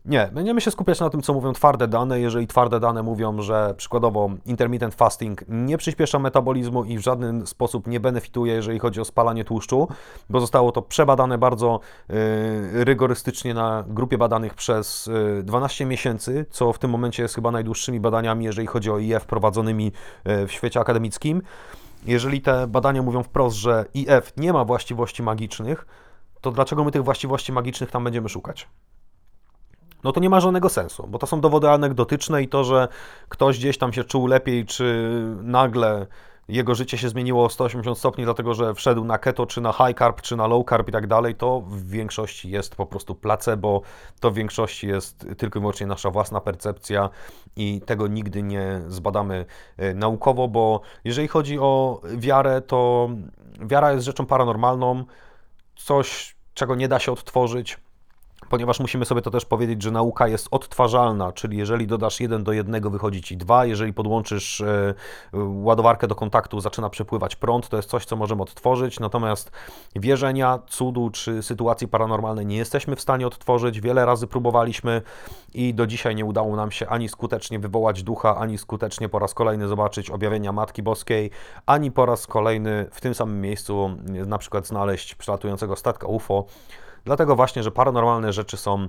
nie, 0.05 0.31
będziemy 0.33 0.61
się 0.61 0.71
skupiać 0.71 1.01
na 1.01 1.11
tym, 1.11 1.23
co 1.23 1.35
mówią 1.35 1.53
twarde 1.53 1.89
dane. 1.89 2.21
Jeżeli 2.21 2.47
twarde 2.47 2.81
dane 2.81 3.03
mówią, 3.03 3.43
że 3.43 3.75
przykładowo 3.77 4.31
intermittent 4.47 4.95
fasting 4.95 5.45
nie 5.49 5.79
przyspiesza 5.79 6.19
metabolizmu 6.19 6.85
i 6.85 6.99
w 6.99 7.01
żaden 7.01 7.47
sposób 7.47 7.87
nie 7.87 8.01
benefituje, 8.01 8.55
jeżeli 8.55 8.79
chodzi 8.79 9.01
o 9.01 9.05
spalanie 9.05 9.45
tłuszczu, 9.45 9.89
bo 10.31 10.41
zostało 10.41 10.73
to 10.73 10.83
przebadane 10.83 11.39
bardzo 11.39 11.81
y, 12.11 12.85
rygorystycznie 12.85 13.55
na 13.55 13.85
grupie 13.89 14.19
badanych 14.19 14.55
przez 14.55 15.07
y, 15.07 15.43
12 15.45 15.87
miesięcy, 15.87 16.47
co 16.51 16.73
w 16.73 16.79
tym 16.79 16.91
momencie 16.91 17.23
jest 17.23 17.35
chyba 17.35 17.51
najdłuższymi 17.51 18.01
badaniami, 18.01 18.45
jeżeli 18.45 18.67
chodzi 18.67 18.91
o 18.91 18.99
IF 18.99 19.27
prowadzonymi 19.27 19.93
y, 20.29 20.47
w 20.47 20.53
świecie 20.53 20.81
akademickim. 20.81 21.43
Jeżeli 22.07 22.41
te 22.41 22.67
badania 22.67 23.03
mówią 23.03 23.23
wprost, 23.23 23.57
że 23.57 23.85
IF 23.95 24.33
nie 24.37 24.53
ma 24.53 24.65
właściwości 24.65 25.23
magicznych, 25.23 25.87
to 26.41 26.51
dlaczego 26.51 26.85
my 26.85 26.91
tych 26.91 27.05
właściwości 27.05 27.53
magicznych 27.53 27.91
tam 27.91 28.05
będziemy 28.05 28.29
szukać? 28.29 28.69
No 30.05 30.13
to 30.13 30.21
nie 30.21 30.31
ma 30.31 30.41
żadnego 30.41 30.69
sensu, 30.69 31.07
bo 31.09 31.19
to 31.19 31.27
są 31.27 31.41
dowody 31.41 31.71
anegdotyczne 31.71 32.43
i 32.43 32.49
to, 32.49 32.65
że 32.65 32.89
ktoś 33.29 33.59
gdzieś 33.59 33.79
tam 33.79 33.93
się 33.93 34.05
czuł 34.05 34.27
lepiej, 34.27 34.67
czy 34.67 35.11
nagle 35.43 36.07
jego 36.49 36.75
życie 36.75 36.99
się 36.99 37.09
zmieniło 37.09 37.45
o 37.45 37.49
180 37.49 37.99
stopni, 37.99 38.25
dlatego 38.25 38.55
że 38.55 38.75
wszedł 38.75 39.05
na 39.05 39.19
keto, 39.19 39.47
czy 39.47 39.61
na 39.61 39.73
high 39.73 39.99
carb, 39.99 40.21
czy 40.21 40.37
na 40.37 40.47
low 40.47 40.65
carb 40.69 40.89
i 40.89 40.93
tak 40.93 41.07
dalej, 41.07 41.35
to 41.35 41.61
w 41.61 41.89
większości 41.89 42.51
jest 42.51 42.77
po 42.77 42.87
prostu 42.87 43.15
placebo, 43.15 43.83
to 44.21 44.31
w 44.31 44.35
większości 44.35 44.89
jest 44.89 45.27
tylko 45.39 45.59
i 45.59 45.61
wyłącznie 45.61 45.87
nasza 45.87 46.11
własna 46.11 46.41
percepcja 46.41 47.11
i 47.57 47.81
tego 47.87 48.07
nigdy 48.07 48.43
nie 48.43 48.83
zbadamy 48.89 49.47
e, 49.77 49.95
naukowo, 49.95 50.49
bo 50.49 50.81
jeżeli 51.05 51.29
chodzi 51.29 51.59
o 51.59 52.01
wiarę, 52.17 52.61
to 52.61 53.09
wiara 53.61 53.93
jest 53.93 54.05
rzeczą 54.05 54.27
paranormalną, 54.27 55.05
coś, 55.77 56.37
czego 56.55 56.75
nie 56.75 56.89
da 56.89 56.99
się 56.99 57.13
odtworzyć, 57.13 57.79
ponieważ 58.51 58.81
musimy 58.81 59.05
sobie 59.05 59.23
to 59.23 59.31
też 59.31 59.45
powiedzieć, 59.45 59.83
że 59.83 59.91
nauka 59.91 60.29
jest 60.29 60.49
odtwarzalna, 60.51 61.33
czyli 61.33 61.57
jeżeli 61.57 61.87
dodasz 61.87 62.21
1 62.21 62.45
do 62.45 62.53
1, 62.53 62.91
wychodzi 62.91 63.23
ci 63.23 63.37
2, 63.37 63.67
jeżeli 63.67 63.93
podłączysz 63.93 64.61
e, 64.61 64.95
ładowarkę 65.63 66.07
do 66.07 66.15
kontaktu, 66.15 66.61
zaczyna 66.61 66.91
przepływać 66.91 67.37
prąd, 67.37 67.69
to 67.69 67.77
jest 67.77 67.91
coś, 67.91 68.05
co 68.05 68.17
możemy 68.17 68.43
odtworzyć, 68.43 69.01
natomiast 69.01 69.51
wierzenia, 69.97 70.59
cudu 70.67 71.11
czy 71.11 71.43
sytuacji 71.43 71.89
paranormalnej 71.89 72.47
nie 72.47 72.57
jesteśmy 72.57 72.97
w 72.97 73.01
stanie 73.01 73.27
odtworzyć. 73.27 73.81
Wiele 73.81 74.07
razy 74.07 74.27
próbowaliśmy 74.27 75.03
i 75.55 75.75
do 75.75 75.87
dzisiaj 75.87 76.15
nie 76.15 76.25
udało 76.25 76.57
nam 76.57 76.71
się 76.71 76.89
ani 76.89 77.09
skutecznie 77.09 77.59
wywołać 77.59 78.03
ducha, 78.03 78.37
ani 78.37 78.59
skutecznie 78.59 79.09
po 79.09 79.19
raz 79.19 79.35
kolejny 79.35 79.69
zobaczyć 79.69 80.11
objawienia 80.11 80.53
Matki 80.53 80.83
Boskiej, 80.83 81.31
ani 81.67 81.91
po 81.91 82.07
raz 82.07 82.27
kolejny 82.27 82.87
w 82.91 83.01
tym 83.01 83.15
samym 83.15 83.41
miejscu 83.41 83.91
na 84.27 84.39
przykład 84.39 84.67
znaleźć 84.67 85.15
przelatującego 85.15 85.77
statka 85.77 86.07
UFO. 86.07 86.47
Dlatego 87.05 87.37
właśnie, 87.37 87.63
że 87.63 87.71
paranormalne 87.71 88.33
rzeczy 88.33 88.57
są 88.57 88.89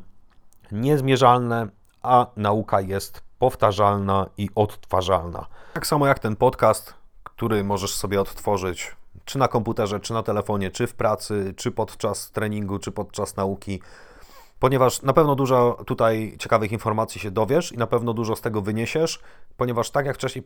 niezmierzalne, 0.72 1.68
a 2.02 2.28
nauka 2.36 2.82
jest 2.82 3.24
powtarzalna 3.40 4.26
i 4.38 4.50
odtwarzalna. 4.56 5.46
Tak 5.74 5.88
samo 5.88 6.08
jak 6.08 6.20
ten 6.20 6.36
podcast, 6.36 6.94
który 7.24 7.64
możesz 7.64 7.96
sobie 7.96 8.22
odtworzyć 8.22 8.96
czy 9.26 9.38
na 9.38 9.48
komputerze, 9.48 10.00
czy 10.00 10.14
na 10.14 10.24
telefonie, 10.24 10.72
czy 10.72 10.88
w 10.88 10.94
pracy, 10.94 11.54
czy 11.58 11.72
podczas 11.72 12.32
treningu, 12.32 12.80
czy 12.80 12.92
podczas 12.92 13.36
nauki. 13.36 13.82
Ponieważ 14.60 15.02
na 15.02 15.14
pewno 15.14 15.36
dużo 15.36 15.78
tutaj 15.86 16.36
ciekawych 16.40 16.72
informacji 16.72 17.22
się 17.22 17.32
dowiesz 17.32 17.72
i 17.72 17.78
na 17.78 17.88
pewno 17.88 18.14
dużo 18.14 18.36
z 18.36 18.42
tego 18.42 18.62
wyniesiesz, 18.62 19.20
ponieważ 19.58 19.92
tak 19.92 20.06
jak 20.06 20.16
wcześniej 20.16 20.44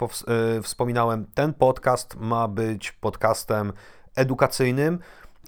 y, 0.58 0.62
wspominałem, 0.62 1.26
ten 1.34 1.54
podcast 1.54 2.16
ma 2.16 2.48
być 2.48 2.92
podcastem 2.92 3.74
edukacyjnym, 4.16 5.00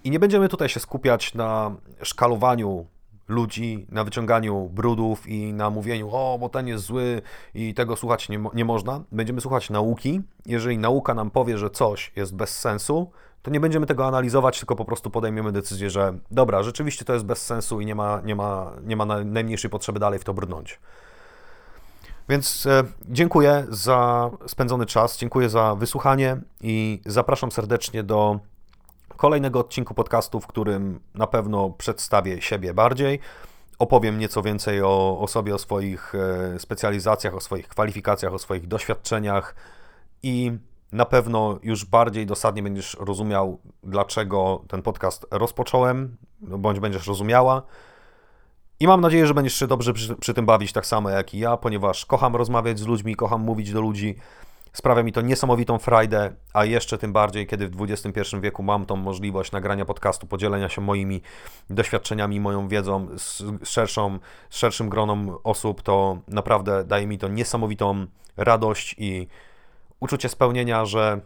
i 0.04 0.12
nie 0.12 0.20
będziemy 0.20 0.50
tutaj 0.50 0.70
się 0.70 0.80
skupiać 0.80 1.34
na 1.34 1.76
szkalowaniu 2.04 2.86
ludzi, 3.28 3.86
na 3.90 4.04
wyciąganiu 4.04 4.70
brudów 4.70 5.28
i 5.28 5.54
na 5.54 5.70
mówieniu, 5.70 6.10
o, 6.12 6.38
bo 6.40 6.50
ten 6.50 6.68
jest 6.68 6.84
zły 6.84 7.22
i 7.54 7.74
tego 7.74 7.96
słuchać 7.96 8.30
nie, 8.30 8.44
nie 8.54 8.66
można. 8.66 9.02
Będziemy 9.12 9.42
słuchać 9.42 9.70
nauki. 9.70 10.22
Jeżeli 10.46 10.78
nauka 10.78 11.14
nam 11.14 11.32
powie, 11.32 11.58
że 11.58 11.70
coś 11.70 12.12
jest 12.16 12.36
bez 12.36 12.60
sensu, 12.60 13.12
to 13.42 13.52
nie 13.52 13.60
będziemy 13.60 13.86
tego 13.86 14.08
analizować, 14.08 14.60
tylko 14.60 14.76
po 14.76 14.86
prostu 14.86 15.10
podejmiemy 15.10 15.52
decyzję, 15.52 15.90
że 15.90 16.18
dobra, 16.32 16.64
rzeczywiście 16.64 17.06
to 17.06 17.14
jest 17.14 17.26
bez 17.26 17.46
sensu 17.46 17.82
i 17.82 17.86
nie 17.86 17.96
ma, 17.96 18.22
nie 18.26 18.36
ma, 18.36 18.72
nie 18.84 18.96
ma 18.96 19.06
najmniejszej 19.06 19.70
potrzeby 19.70 20.00
dalej 20.00 20.20
w 20.20 20.24
to 20.24 20.34
brnąć. 20.34 20.80
Więc 22.30 22.66
e, 22.66 22.84
dziękuję 23.10 23.66
za 23.70 24.30
spędzony 24.48 24.86
czas, 24.86 25.18
dziękuję 25.18 25.50
za 25.50 25.76
wysłuchanie 25.76 26.38
i 26.62 27.02
zapraszam 27.06 27.52
serdecznie 27.52 28.04
do 28.04 28.40
kolejnego 29.22 29.60
odcinku 29.60 29.94
podcastu, 29.94 30.40
w 30.40 30.48
którym 30.48 31.00
na 31.16 31.28
pewno 31.28 31.70
przedstawię 31.70 32.42
siebie 32.42 32.74
bardziej. 32.74 33.20
Opowiem 33.80 34.20
nieco 34.20 34.42
więcej 34.42 34.82
o, 34.82 35.20
o 35.20 35.28
sobie, 35.28 35.56
o 35.56 35.58
swoich 35.58 36.16
e, 36.16 36.60
specjalizacjach, 36.60 37.36
o 37.36 37.42
swoich 37.42 37.68
kwalifikacjach, 37.68 38.34
o 38.34 38.40
swoich 38.40 38.68
doświadczeniach 38.68 39.56
i 40.24 40.52
na 40.92 41.06
pewno 41.06 41.60
już 41.64 41.86
bardziej 41.86 42.26
dosadnie 42.26 42.64
będziesz 42.64 42.98
rozumiał, 43.00 43.60
dlaczego 43.84 44.64
ten 44.68 44.82
podcast 44.82 45.26
rozpocząłem, 45.32 46.18
bądź 46.40 46.80
będziesz 46.80 47.08
rozumiała. 47.08 47.62
I 48.80 48.88
mam 48.88 49.02
nadzieję, 49.02 49.28
że 49.28 49.34
będziesz 49.34 49.56
się 49.56 49.68
dobrze 49.68 49.94
przy, 49.94 50.16
przy 50.16 50.34
tym 50.34 50.46
bawić 50.46 50.74
tak 50.74 50.86
samo 50.86 51.10
jak 51.10 51.34
i 51.34 51.40
ja, 51.40 51.58
ponieważ 51.58 52.06
kocham 52.06 52.36
rozmawiać 52.36 52.80
z 52.80 52.88
ludźmi, 52.88 53.16
kocham 53.16 53.42
mówić 53.42 53.72
do 53.72 53.82
ludzi. 53.82 54.16
Sprawia 54.74 55.04
mi 55.04 55.12
to 55.12 55.22
niesamowitą 55.22 55.80
frajdę, 55.80 56.34
a 56.54 56.66
jeszcze 56.66 56.98
tym 56.98 57.14
bardziej, 57.14 57.48
kiedy 57.48 57.68
w 57.68 57.82
XXI 57.82 58.22
wieku 58.42 58.64
mam 58.64 58.86
tą 58.86 58.96
możliwość 58.96 59.52
nagrania 59.52 59.86
podcastu, 59.86 60.28
podzielenia 60.28 60.70
się 60.70 60.82
moimi 60.82 61.22
doświadczeniami, 61.70 62.40
moją 62.40 62.68
wiedzą 62.68 63.08
z, 63.18 63.44
szerszą, 63.64 64.20
z 64.50 64.58
szerszym 64.58 64.90
gronem 64.90 65.30
osób, 65.44 65.82
to 65.82 66.18
naprawdę 66.28 66.84
daje 66.84 67.08
mi 67.08 67.18
to 67.18 67.28
niesamowitą 67.28 68.06
radość 68.38 68.96
i 68.98 69.28
uczucie 70.00 70.30
spełnienia, 70.30 70.86
że 70.86 71.22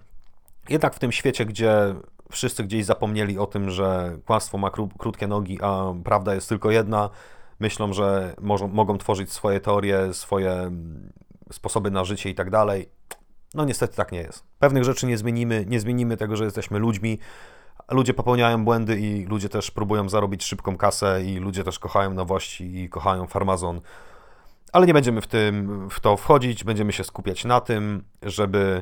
jednak 0.69 0.93
w 0.93 0.99
tym 0.99 1.11
świecie, 1.11 1.45
gdzie 1.45 1.95
wszyscy 2.31 2.63
gdzieś 2.63 2.85
zapomnieli 2.85 3.39
o 3.39 3.45
tym, 3.45 3.69
że 3.69 4.17
kłamstwo 4.25 4.57
ma 4.57 4.71
krótkie 4.97 5.27
nogi, 5.27 5.59
a 5.61 5.93
prawda 6.03 6.35
jest 6.35 6.49
tylko 6.49 6.71
jedna, 6.71 7.09
myślą, 7.59 7.93
że 7.93 8.35
mogą 8.71 8.97
tworzyć 8.97 9.31
swoje 9.31 9.59
teorie, 9.59 10.13
swoje 10.13 10.71
sposoby 11.51 11.91
na 11.91 12.05
życie 12.05 12.29
i 12.29 12.35
tak 12.35 12.49
dalej. 12.49 12.89
No 13.55 13.65
niestety 13.65 13.95
tak 13.95 14.11
nie 14.11 14.19
jest. 14.19 14.43
Pewnych 14.59 14.83
rzeczy 14.83 15.07
nie 15.07 15.17
zmienimy, 15.17 15.65
nie 15.67 15.79
zmienimy 15.79 16.17
tego, 16.17 16.35
że 16.35 16.43
jesteśmy 16.43 16.79
ludźmi. 16.79 17.19
Ludzie 17.91 18.13
popełniają 18.13 18.65
błędy 18.65 18.99
i 18.99 19.25
ludzie 19.25 19.49
też 19.49 19.71
próbują 19.71 20.09
zarobić 20.09 20.43
szybką 20.43 20.77
kasę 20.77 21.23
i 21.23 21.37
ludzie 21.37 21.63
też 21.63 21.79
kochają 21.79 22.13
nowości 22.13 22.77
i 22.79 22.89
kochają 22.89 23.27
farmazon. 23.27 23.81
Ale 24.73 24.87
nie 24.87 24.93
będziemy 24.93 25.21
w, 25.21 25.27
tym, 25.27 25.89
w 25.89 25.99
to 25.99 26.17
wchodzić, 26.17 26.63
będziemy 26.63 26.93
się 26.93 27.03
skupiać 27.03 27.45
na 27.45 27.61
tym, 27.61 28.03
żeby 28.21 28.81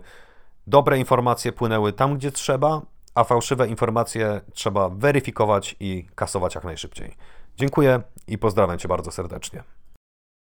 dobre 0.67 0.97
informacje 0.97 1.51
płynęły 1.51 1.93
tam, 1.93 2.17
gdzie 2.17 2.31
trzeba, 2.31 2.81
a 3.15 3.23
fałszywe 3.23 3.67
informacje 3.67 4.41
trzeba 4.53 4.89
weryfikować 4.89 5.75
i 5.79 6.07
kasować 6.15 6.55
jak 6.55 6.63
najszybciej. 6.63 7.15
Dziękuję 7.57 8.01
i 8.27 8.38
pozdrawiam 8.38 8.77
Cię 8.77 8.88
bardzo 8.88 9.12
serdecznie. 9.12 9.63